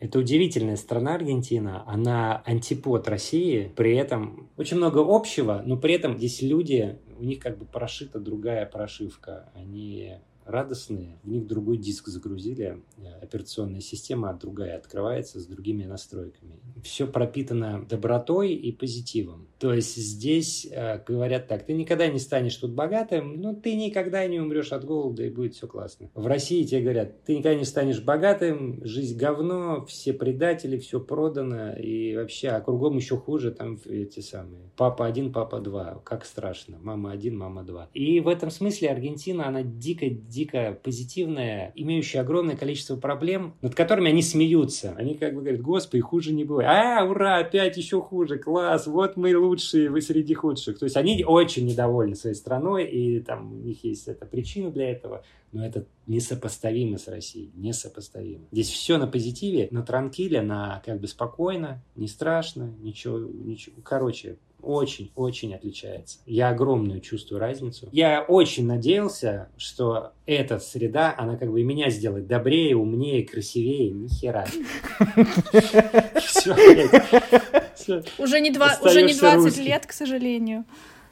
[0.00, 6.18] Это удивительная страна Аргентина, она антипод России, при этом очень много общего, но при этом
[6.18, 12.08] здесь люди, у них как бы прошита другая прошивка, они радостные, в них другой диск
[12.08, 16.60] загрузили, э, операционная система другая открывается с другими настройками.
[16.86, 19.48] Все пропитано добротой и позитивом.
[19.58, 24.26] То есть здесь э, говорят так, ты никогда не станешь тут богатым, но ты никогда
[24.26, 26.10] не умрешь от голода и будет все классно.
[26.14, 31.72] В России тебе говорят, ты никогда не станешь богатым, жизнь говно, все предатели, все продано
[31.72, 36.78] и вообще, а кругом еще хуже, там эти самые, папа один, папа два, как страшно,
[36.82, 37.88] мама один, мама два.
[37.94, 44.10] И в этом смысле Аргентина, она дико дико позитивная, имеющая огромное количество проблем, над которыми
[44.10, 44.94] они смеются.
[44.98, 46.68] Они как бы говорят, господи, хуже не бывает.
[46.70, 50.78] А, ура, опять еще хуже, класс, вот мы лучшие, вы среди худших.
[50.78, 54.90] То есть они очень недовольны своей страной, и там у них есть эта причина для
[54.90, 58.46] этого, но это несопоставимо с Россией, несопоставимо.
[58.52, 63.76] Здесь все на позитиве, на транкиле, на как бы спокойно, не страшно, ничего, ничего.
[63.82, 66.18] Короче, очень-очень отличается.
[66.26, 67.88] Я огромную чувствую разницу.
[67.92, 73.90] Я очень надеялся, что эта среда, она как бы меня сделает добрее, умнее, красивее.
[73.90, 74.46] Ни хера.
[78.18, 80.64] Уже не 20 лет, к сожалению.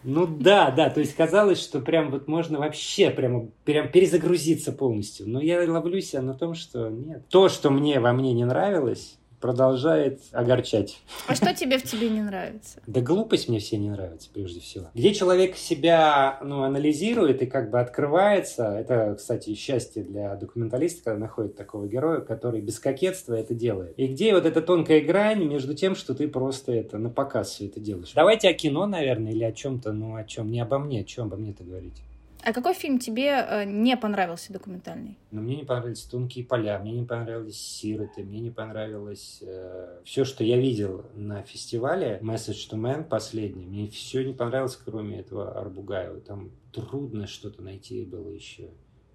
[0.04, 5.26] Ну да, да, то есть казалось, что прям вот можно вообще прямо прям перезагрузиться полностью.
[5.26, 7.26] Но я ловлю себя на том, что нет.
[7.30, 11.02] То, что мне во мне не нравилось, продолжает огорчать.
[11.26, 12.80] А что тебе в тебе не нравится?
[12.86, 14.86] Да глупость мне все не нравится, прежде всего.
[14.94, 21.18] Где человек себя ну, анализирует и как бы открывается, это, кстати, счастье для документалиста, когда
[21.18, 23.92] находит такого героя, который без кокетства это делает.
[23.98, 27.66] И где вот эта тонкая грань между тем, что ты просто это на показ все
[27.66, 28.12] это делаешь.
[28.14, 31.26] Давайте о кино, наверное, или о чем-то, ну о чем, не обо мне, о чем
[31.26, 32.00] обо мне-то говорить.
[32.44, 35.16] А какой фильм тебе э, не понравился документальный?
[35.30, 40.24] Ну, мне не понравились «Тонкие поля», мне не понравились «Сироты», мне не понравилось э, все,
[40.26, 43.64] что я видел на фестивале «Message to Man» последний.
[43.64, 46.20] Мне все не понравилось, кроме этого Арбугаева.
[46.20, 48.68] Там трудно что-то найти было еще.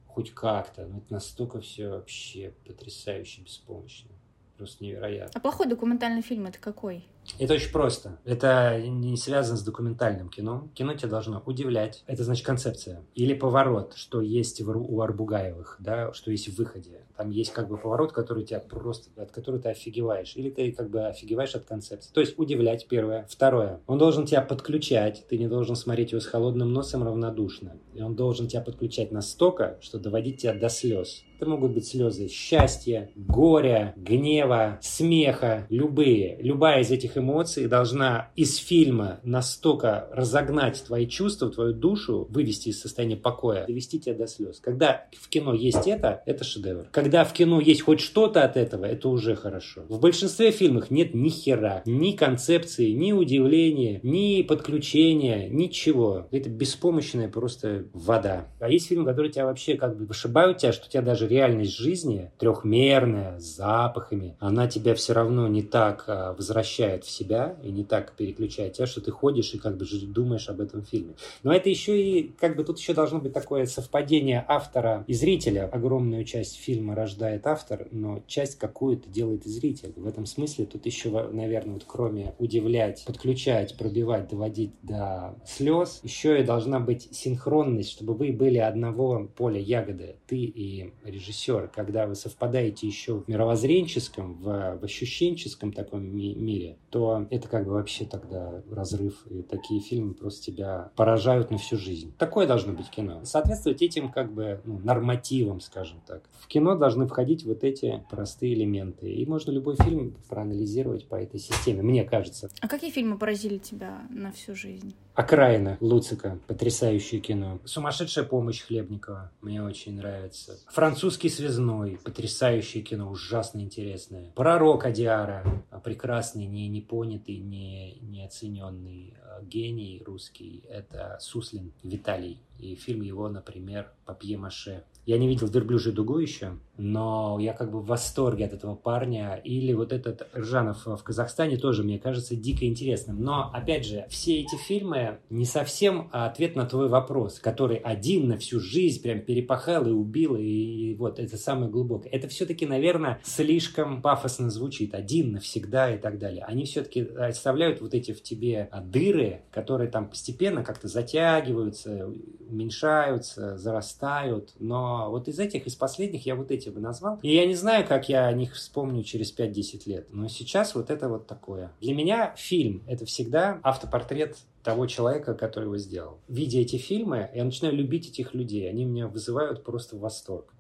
[0.08, 0.88] Хоть как-то.
[0.88, 4.10] Но это настолько все вообще потрясающе беспомощно.
[4.58, 5.32] Просто невероятно.
[5.36, 7.06] А плохой документальный фильм это какой?
[7.38, 8.20] Это очень просто.
[8.26, 10.70] Это не связано с документальным кино.
[10.74, 12.04] Кино тебя должно удивлять.
[12.08, 13.02] Это значит концепция.
[13.16, 17.02] Или поворот, что есть у Арбугаевых, да, что есть в выходе.
[17.20, 20.38] Там есть как бы поворот, который тебя просто, от которого ты офигеваешь.
[20.38, 22.14] Или ты как бы офигеваешь от концепции.
[22.14, 23.28] То есть удивлять, первое.
[23.30, 23.82] Второе.
[23.88, 25.26] Он должен тебя подключать.
[25.28, 27.76] Ты не должен смотреть его с холодным носом равнодушно.
[27.94, 31.26] И он должен тебя подключать настолько, что доводить тебя до слез.
[31.40, 36.38] Это могут быть слезы счастья, горя, гнева, смеха, любые.
[36.42, 42.82] Любая из этих эмоций должна из фильма настолько разогнать твои чувства, твою душу, вывести из
[42.82, 44.60] состояния покоя, довести тебя до слез.
[44.60, 46.88] Когда в кино есть это, это шедевр.
[46.92, 49.84] Когда в кино есть хоть что-то от этого, это уже хорошо.
[49.88, 56.28] В большинстве фильмов нет ни хера, ни концепции, ни удивления, ни подключения, ничего.
[56.32, 58.48] Это беспомощная просто вода.
[58.60, 62.32] А есть фильмы, которые тебя вообще как бы вышибают тебя, что тебя даже реальность жизни
[62.38, 67.84] трехмерная, с запахами, она тебя все равно не так а, возвращает в себя и не
[67.84, 71.16] так переключает тебя, что ты ходишь и как бы думаешь об этом фильме.
[71.44, 75.70] Но это еще и, как бы тут еще должно быть такое совпадение автора и зрителя.
[75.72, 79.94] Огромную часть фильма рождает автор, но часть какую-то делает и зритель.
[79.96, 86.40] В этом смысле тут еще, наверное, вот кроме удивлять, подключать, пробивать, доводить до слез, еще
[86.40, 92.16] и должна быть синхронность, чтобы вы были одного поля ягоды, ты и режиссер, когда вы
[92.16, 98.06] совпадаете еще в мировоззренческом, в, в ощущенческом таком ми- мире, то это как бы вообще
[98.06, 99.26] тогда разрыв.
[99.30, 102.14] И такие фильмы просто тебя поражают на всю жизнь.
[102.18, 103.24] Такое должно быть кино.
[103.24, 106.24] Соответствовать этим как бы ну, нормативам, скажем так.
[106.40, 109.12] В кино должны входить вот эти простые элементы.
[109.12, 112.50] И можно любой фильм проанализировать по этой системе, мне кажется.
[112.62, 114.96] А какие фильмы поразили тебя на всю жизнь?
[115.14, 116.40] Окраина Луцика.
[116.48, 117.60] Потрясающее кино.
[117.66, 119.32] Сумасшедшая помощь Хлебникова.
[119.42, 120.58] Мне очень нравится.
[120.72, 122.00] Французский связной.
[122.04, 123.12] Потрясающее кино.
[123.12, 124.32] Ужасно интересное.
[124.36, 125.44] Пророк Адиара.
[125.84, 130.64] Прекрасный, не, не понятый, не, не оцененный а, гений русский.
[130.70, 132.40] Это Суслин Виталий.
[132.60, 134.84] И фильм его, например, «Папье-маше».
[135.06, 139.42] Я не видел «Верблюжью дугу» еще, но я как бы в восторге от этого парня.
[139.44, 143.22] Или вот этот Ржанов в Казахстане тоже, мне кажется, дико интересным.
[143.22, 148.38] Но, опять же, все эти фильмы не совсем ответ на твой вопрос, который один на
[148.38, 152.12] всю жизнь прям перепахал и убил, и вот это самое глубокое.
[152.12, 154.94] Это все-таки, наверное, слишком пафосно звучит.
[154.94, 156.44] Один навсегда и так далее.
[156.44, 162.12] Они все-таки оставляют вот эти в тебе дыры, которые там постепенно как-то затягиваются,
[162.50, 167.20] уменьшаются, зарастают, но вот из этих, из последних я вот эти бы назвал.
[167.22, 170.08] И я не знаю, как я о них вспомню через 5-10 лет.
[170.12, 171.72] Но сейчас вот это вот такое.
[171.82, 176.20] Для меня фильм— это всегда автопортрет того человека, который его сделал.
[176.28, 178.70] Видя эти фильмы, я начинаю любить этих людей.
[178.70, 180.54] Они меня вызывают просто восторг.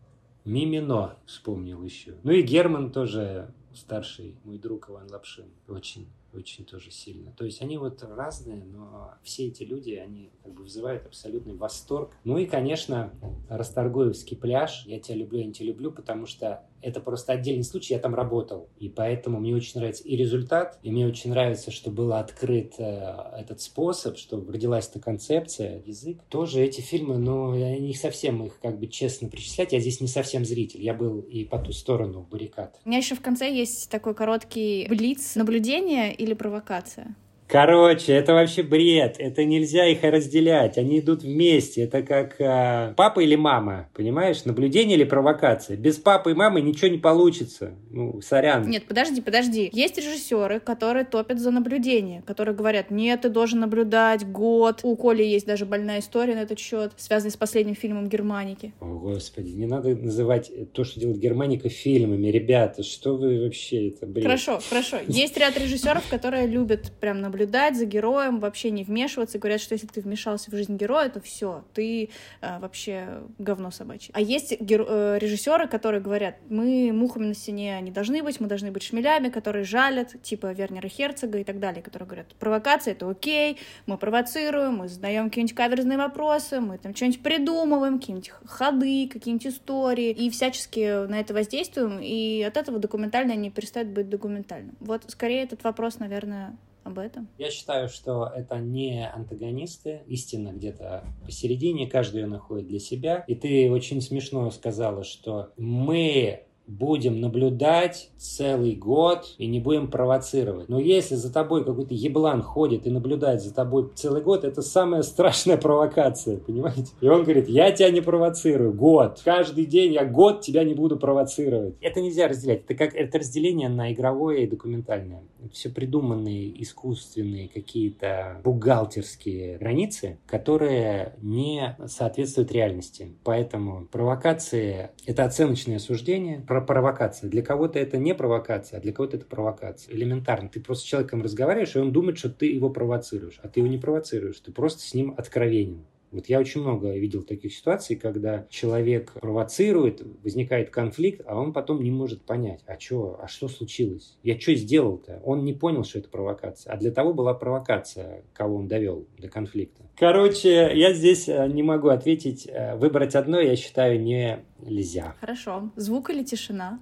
[0.45, 2.16] Мимино вспомнил еще.
[2.24, 5.45] Ну и Герман тоже старший, мой друг Иван Лапшин.
[5.67, 7.32] Очень очень тоже сильно.
[7.32, 12.11] То есть они вот разные, но все эти люди, они как бы вызывают абсолютный восторг.
[12.23, 13.11] Ну и, конечно,
[13.49, 14.86] Расторгуевский пляж.
[14.86, 18.15] Я тебя люблю, я не тебя люблю, потому что это просто отдельный случай, я там
[18.15, 18.69] работал.
[18.77, 23.13] И поэтому мне очень нравится и результат, и мне очень нравится, что был открыт э,
[23.38, 26.21] этот способ, что родилась эта концепция, язык.
[26.30, 29.73] Тоже эти фильмы, но я не совсем их как бы честно причислять.
[29.73, 30.84] Я здесь не совсем зритель.
[30.84, 32.80] Я был и по ту сторону баррикад.
[32.86, 37.15] У меня еще в конце есть такой короткий блиц наблюдения или провокация.
[37.50, 39.16] Короче, это вообще бред.
[39.18, 40.78] Это нельзя их разделять.
[40.78, 41.82] Они идут вместе.
[41.82, 43.89] Это как э, папа или мама.
[43.95, 44.45] Понимаешь?
[44.45, 45.76] Наблюдение или провокация.
[45.76, 47.74] Без папы и мамы ничего не получится.
[47.89, 48.70] Ну, сорян.
[48.70, 49.70] Нет, подожди, подожди.
[49.74, 54.82] Есть режиссеры, которые топят за наблюдение, которые говорят, нет, ты должен наблюдать год.
[54.84, 58.74] У Коли есть даже больная история на этот счет, связанная с последним фильмом Германики.
[58.80, 62.28] О, Господи, не надо называть то, что делает Германика, фильмами.
[62.28, 64.24] Ребята, что вы вообще это бред?
[64.24, 64.97] Хорошо, хорошо.
[65.08, 69.39] Есть ряд режиссеров, которые любят прям наблюдать наблюдать за героем, вообще не вмешиваться.
[69.39, 72.09] Говорят, что если ты вмешался в жизнь героя, то все, ты
[72.41, 74.11] э, вообще говно собачье.
[74.13, 74.85] А есть гер...
[74.87, 79.29] э, режиссеры, которые говорят, мы мухами на стене не должны быть, мы должны быть шмелями,
[79.29, 84.77] которые жалят, типа Вернера Херцога и так далее, которые говорят, провокация— это окей, мы провоцируем,
[84.77, 91.07] мы задаем какие-нибудь каверзные вопросы, мы там что-нибудь придумываем, какие-нибудь ходы, какие-нибудь истории, и всячески
[91.07, 94.75] на это воздействуем, и от этого документальное не перестает быть документальным.
[94.79, 97.27] Вот скорее этот вопрос, наверное, об этом?
[97.38, 103.23] Я считаю, что это не антагонисты, истина где-то посередине, каждый ее находит для себя.
[103.27, 110.70] И ты очень смешно сказала, что мы будем наблюдать целый год и не будем провоцировать.
[110.70, 115.01] Но если за тобой какой-то еблан ходит и наблюдает за тобой целый год, это самая
[115.01, 116.91] страшная провокация, понимаете?
[117.01, 119.22] И он говорит, я тебя не провоцирую, год.
[119.26, 121.76] Каждый день я год тебя не буду провоцировать.
[121.82, 122.63] Это нельзя разделять.
[122.65, 125.24] Это как это разделение на игровое и документальное.
[125.51, 133.13] все придуманные искусственные какие-то бухгалтерские границы, которые не соответствуют реальности.
[133.24, 137.30] Поэтому провокации— это оценочное суждение, про провокация.
[137.30, 139.93] Для кого-то это не провокация, а для кого-то это провокация.
[139.93, 140.49] Элементарно.
[140.49, 143.39] Ты просто с человеком разговариваешь, и он думает, что ты его провоцируешь.
[143.43, 145.86] А ты его не провоцируешь, ты просто с ним откровенен.
[146.12, 151.84] Вот я очень много видел таких ситуаций, когда человек провоцирует, возникает конфликт, а он потом
[151.84, 154.18] не может понять, а что, а что случилось?
[154.24, 155.22] Я что сделал-то?
[155.24, 156.74] Он не понял, что это провокация.
[156.74, 159.84] А для того была провокация, кого он довел до конфликта.
[159.97, 162.47] Короче, я здесь э, не могу ответить.
[162.47, 165.16] Э, выбрать одно, я считаю, нельзя.
[165.20, 165.72] Хорошо.
[165.76, 166.80] Звук или тишина?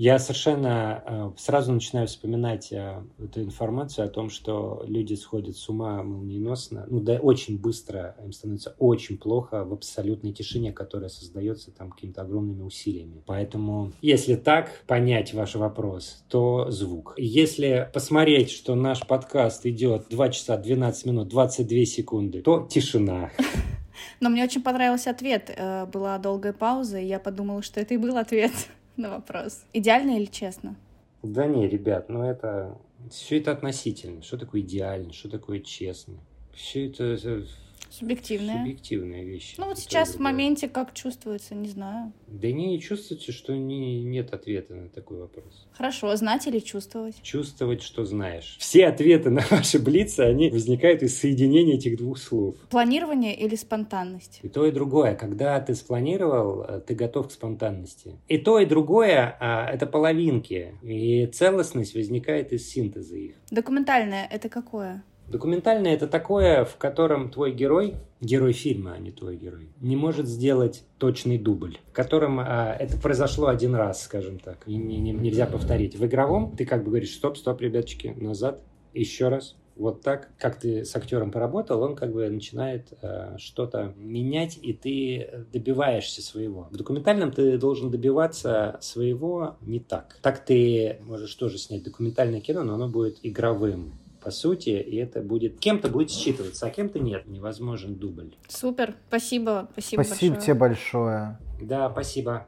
[0.00, 5.68] Я совершенно э, сразу начинаю вспоминать э, эту информацию о том, что люди сходят с
[5.68, 11.72] ума молниеносно, ну да, очень быстро, им становится очень плохо в абсолютной тишине, которая создается
[11.72, 13.24] там какими-то огромными усилиями.
[13.26, 17.14] Поэтому, если так понять ваш вопрос, то звук.
[17.16, 23.32] Если посмотреть, что наш подкаст идет 2 часа 12 минут 22 секунды, то тишина.
[24.20, 25.52] Но мне очень понравился ответ.
[25.56, 28.52] Э, была долгая пауза, и я подумала, что это и был ответ
[28.98, 29.64] на вопрос.
[29.72, 30.76] Идеально или честно?
[31.22, 32.76] Да не, ребят, ну это...
[33.10, 34.22] Все это относительно.
[34.22, 36.14] Что такое идеально, что такое честно?
[36.52, 37.44] Все это...
[37.90, 38.58] Субъективная.
[38.58, 39.54] Субъективная вещь.
[39.56, 42.12] Ну вот сейчас в моменте как чувствуется, не знаю.
[42.26, 45.66] Да не чувствуете, что не, нет ответа на такой вопрос.
[45.72, 47.20] Хорошо, знать или чувствовать?
[47.22, 48.56] Чувствовать, что знаешь.
[48.58, 52.56] Все ответы на ваши блицы, они возникают из соединения этих двух слов.
[52.70, 54.40] Планирование или спонтанность?
[54.42, 55.14] И то, и другое.
[55.14, 58.18] Когда ты спланировал, э, ты готов к спонтанности.
[58.28, 60.74] И то, и другое а, это половинки.
[60.82, 63.34] И целостность возникает из синтеза их.
[63.50, 65.02] Документальное— это какое?
[65.28, 70.26] Документальное это такое, в котором твой герой, герой фильма, а не твой герой, не может
[70.26, 75.12] сделать точный дубль, в котором а, это произошло один раз, скажем так, и не- не-
[75.12, 75.96] нельзя повторить.
[75.96, 78.62] В игровом ты как бы говоришь, стоп, стоп, ребятчики, назад,
[78.94, 83.94] еще раз, вот так, как ты с актером поработал, он как бы начинает э, что-то
[83.96, 86.68] менять, и ты добиваешься своего.
[86.70, 90.18] В документальном ты должен добиваться своего не так.
[90.22, 95.20] Так ты можешь тоже снять документальное кино, но оно будет игровым по сути, и это
[95.20, 97.26] будет кем-то будет считываться, а кем-то нет.
[97.26, 98.34] Невозможен дубль.
[98.48, 100.46] Супер, спасибо, спасибо, Спасибо большое.
[100.46, 101.38] тебе большое.
[101.60, 102.46] Да, спасибо.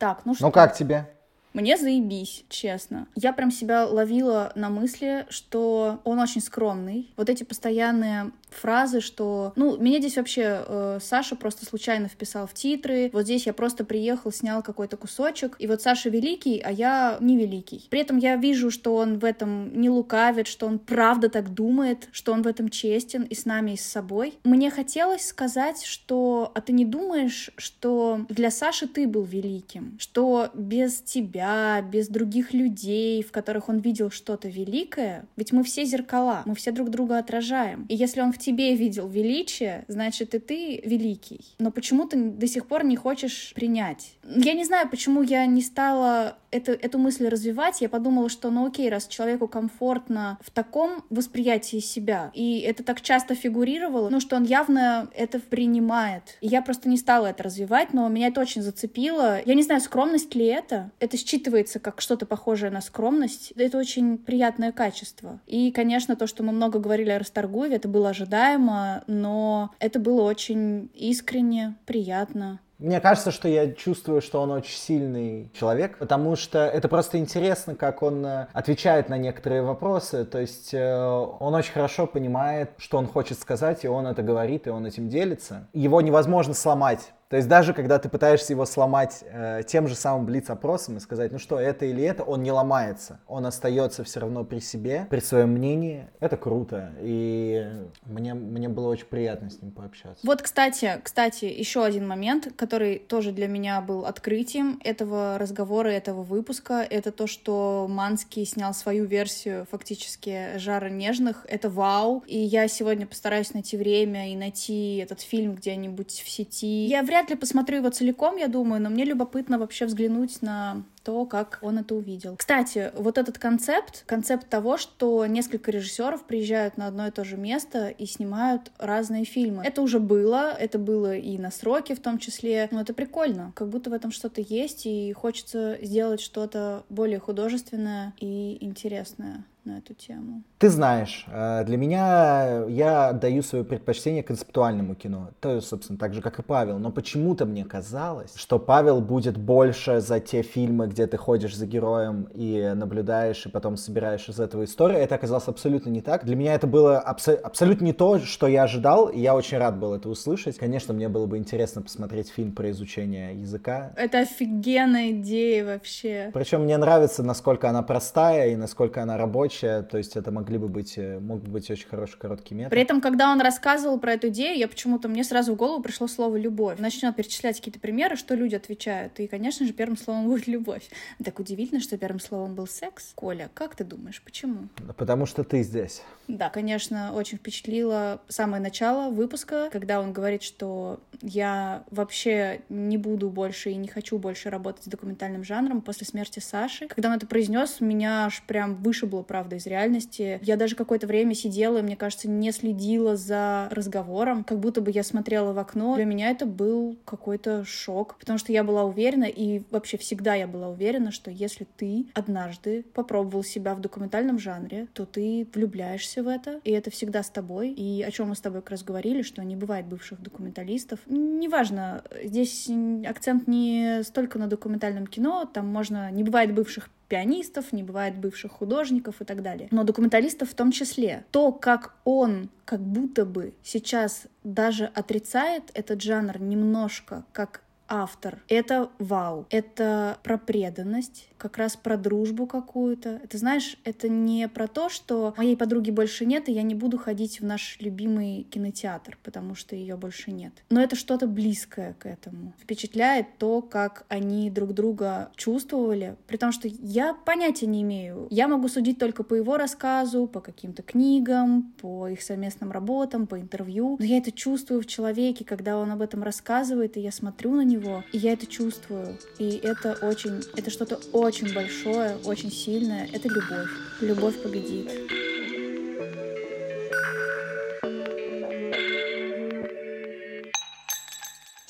[0.00, 0.44] Так, ну что?
[0.46, 1.08] Ну как тебе?
[1.54, 3.08] Мне заебись, честно.
[3.16, 7.12] Я прям себя ловила на мысли, что он очень скромный.
[7.16, 9.52] Вот эти постоянные фразы, что...
[9.56, 13.10] Ну, меня здесь вообще э, Саша просто случайно вписал в титры.
[13.12, 15.56] Вот здесь я просто приехал, снял какой-то кусочек.
[15.58, 17.86] И вот Саша великий, а я не великий.
[17.90, 22.08] При этом я вижу, что он в этом не лукавит, что он правда так думает,
[22.12, 24.34] что он в этом честен и с нами, и с собой.
[24.44, 26.52] Мне хотелось сказать, что...
[26.54, 29.96] А ты не думаешь, что для Саши ты был великим?
[29.98, 35.84] Что без тебя, без других людей, в которых он видел что-то великое, ведь мы все
[35.84, 37.86] зеркала, мы все друг друга отражаем.
[37.88, 41.40] И если он тебе видел величие, значит и ты великий.
[41.58, 44.14] Но почему ты до сих пор не хочешь принять?
[44.24, 47.80] Я не знаю, почему я не стала эту, эту мысль развивать.
[47.80, 53.00] Я подумала, что ну окей, раз человеку комфортно в таком восприятии себя, и это так
[53.00, 56.36] часто фигурировало, ну что он явно это принимает.
[56.40, 59.40] И я просто не стала это развивать, но меня это очень зацепило.
[59.44, 60.90] Я не знаю, скромность ли это.
[61.00, 63.52] Это считывается как что-то похожее на скромность.
[63.56, 65.40] Это очень приятное качество.
[65.46, 70.22] И, конечно, то, что мы много говорили о Расторгуеве, это было ожидаемо, но это было
[70.22, 72.60] очень искренне, приятно.
[72.78, 77.74] Мне кажется, что я чувствую, что он очень сильный человек, потому что это просто интересно,
[77.74, 80.24] как он э, отвечает на некоторые вопросы.
[80.24, 80.96] То есть э,
[81.40, 85.08] он очень хорошо понимает, что он хочет сказать, и он это говорит, и он этим
[85.08, 85.66] делится.
[85.72, 87.12] Его невозможно сломать.
[87.28, 91.30] То есть даже когда ты пытаешься его сломать э, тем же самым блиц-опросом и сказать,
[91.30, 93.20] ну что, это или это, он не ломается.
[93.26, 96.08] Он остается все равно при себе, при своем мнении.
[96.20, 96.92] Это круто.
[97.00, 97.66] И
[98.06, 100.26] мне, мне было очень приятно с ним пообщаться.
[100.26, 106.22] Вот, кстати, кстати, еще один момент, который тоже для меня был открытием этого разговора, этого
[106.22, 111.44] выпуска, это то, что Манский снял свою версию фактически «Жара нежных».
[111.46, 112.24] Это вау.
[112.26, 116.86] И я сегодня постараюсь найти время и найти этот фильм где-нибудь в сети.
[116.86, 121.24] Я вряд ли посмотрю его целиком, я думаю, но мне любопытно вообще взглянуть на то,
[121.24, 122.36] как он это увидел.
[122.36, 127.36] Кстати, вот этот концепт, концепт того, что несколько режиссеров приезжают на одно и то же
[127.36, 129.62] место и снимают разные фильмы.
[129.64, 133.52] Это уже было, это было и на сроки в том числе, но это прикольно.
[133.54, 139.78] Как будто в этом что-то есть, и хочется сделать что-то более художественное и интересное на
[139.78, 140.42] эту тему.
[140.58, 145.30] Ты знаешь, э, для меня я отдаю свое предпочтение концептуальному кино.
[145.40, 146.78] То есть, собственно, так же, как и Павел.
[146.78, 151.66] Но почему-то мне казалось, что Павел будет больше за те фильмы, где ты ходишь за
[151.66, 154.98] героем и наблюдаешь, и потом собираешь из этого историю.
[154.98, 156.24] Это оказалось абсолютно не так.
[156.24, 159.78] Для меня это было абсо- абсолютно не то, что я ожидал, и я очень рад
[159.78, 160.56] был это услышать.
[160.58, 163.92] Конечно, мне было бы интересно посмотреть фильм про изучение языка.
[163.96, 166.30] Это офигенная идея вообще.
[166.32, 169.57] Причем мне нравится, насколько она простая и насколько она рабочая.
[169.60, 172.70] То есть это могли бы быть, э, мог бы быть очень хороший короткий метр.
[172.70, 176.06] При этом, когда он рассказывал про эту идею, я почему-то, мне сразу в голову пришло
[176.06, 176.78] слово «любовь».
[176.78, 179.18] Начнет перечислять какие-то примеры, что люди отвечают.
[179.20, 180.88] И, конечно же, первым словом будет «любовь».
[181.24, 183.12] Так удивительно, что первым словом был секс.
[183.14, 184.68] Коля, как ты думаешь, почему?
[184.96, 186.02] Потому что ты здесь.
[186.28, 193.30] Да, конечно, очень впечатлило самое начало выпуска, когда он говорит, что я вообще не буду
[193.30, 196.86] больше и не хочу больше работать с документальным жанром после смерти Саши.
[196.88, 200.38] Когда он это произнес, меня аж прям вышибло, правда, из реальности.
[200.42, 204.90] Я даже какое-то время сидела и, мне кажется, не следила за разговором, как будто бы
[204.90, 205.96] я смотрела в окно.
[205.96, 210.46] Для меня это был какой-то шок, потому что я была уверена, и вообще всегда я
[210.46, 216.28] была уверена, что если ты однажды попробовал себя в документальном жанре, то ты влюбляешься в
[216.28, 217.70] это, и это всегда с тобой.
[217.70, 221.00] И о чем мы с тобой как раз говорили, что не бывает бывших документалистов.
[221.06, 222.68] Неважно, здесь
[223.06, 226.10] акцент не столько на документальном кино, там можно...
[226.10, 229.68] Не бывает бывших пианистов, не бывает бывших художников и так далее.
[229.70, 231.24] Но документалистов в том числе.
[231.30, 238.42] То, как он как будто бы сейчас даже отрицает этот жанр немножко, как автор.
[238.48, 239.46] Это вау.
[239.50, 243.20] Это про преданность, как раз про дружбу какую-то.
[243.24, 246.98] Это, знаешь, это не про то, что моей подруги больше нет, и я не буду
[246.98, 250.52] ходить в наш любимый кинотеатр, потому что ее больше нет.
[250.70, 252.52] Но это что-то близкое к этому.
[252.60, 258.26] Впечатляет то, как они друг друга чувствовали, при том, что я понятия не имею.
[258.30, 263.40] Я могу судить только по его рассказу, по каким-то книгам, по их совместным работам, по
[263.40, 263.96] интервью.
[263.98, 267.64] Но я это чувствую в человеке, когда он об этом рассказывает, и я смотрю на
[267.78, 269.16] него, и я это чувствую.
[269.38, 273.08] И это очень, это что-то очень большое, очень сильное.
[273.12, 273.68] Это любовь.
[274.00, 274.90] Любовь победит.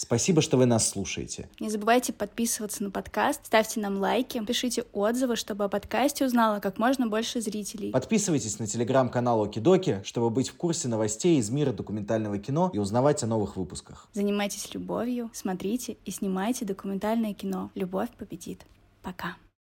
[0.08, 1.50] Спасибо, что вы нас слушаете.
[1.60, 6.78] Не забывайте подписываться на подкаст, ставьте нам лайки, пишите отзывы, чтобы о подкасте узнало как
[6.78, 7.90] можно больше зрителей.
[7.90, 13.22] Подписывайтесь на телеграм-канал Окидоки, чтобы быть в курсе новостей из мира документального кино и узнавать
[13.22, 14.08] о новых выпусках.
[14.14, 17.70] Занимайтесь любовью, смотрите и снимайте документальное кино.
[17.74, 18.64] Любовь победит.
[19.02, 19.36] Пока.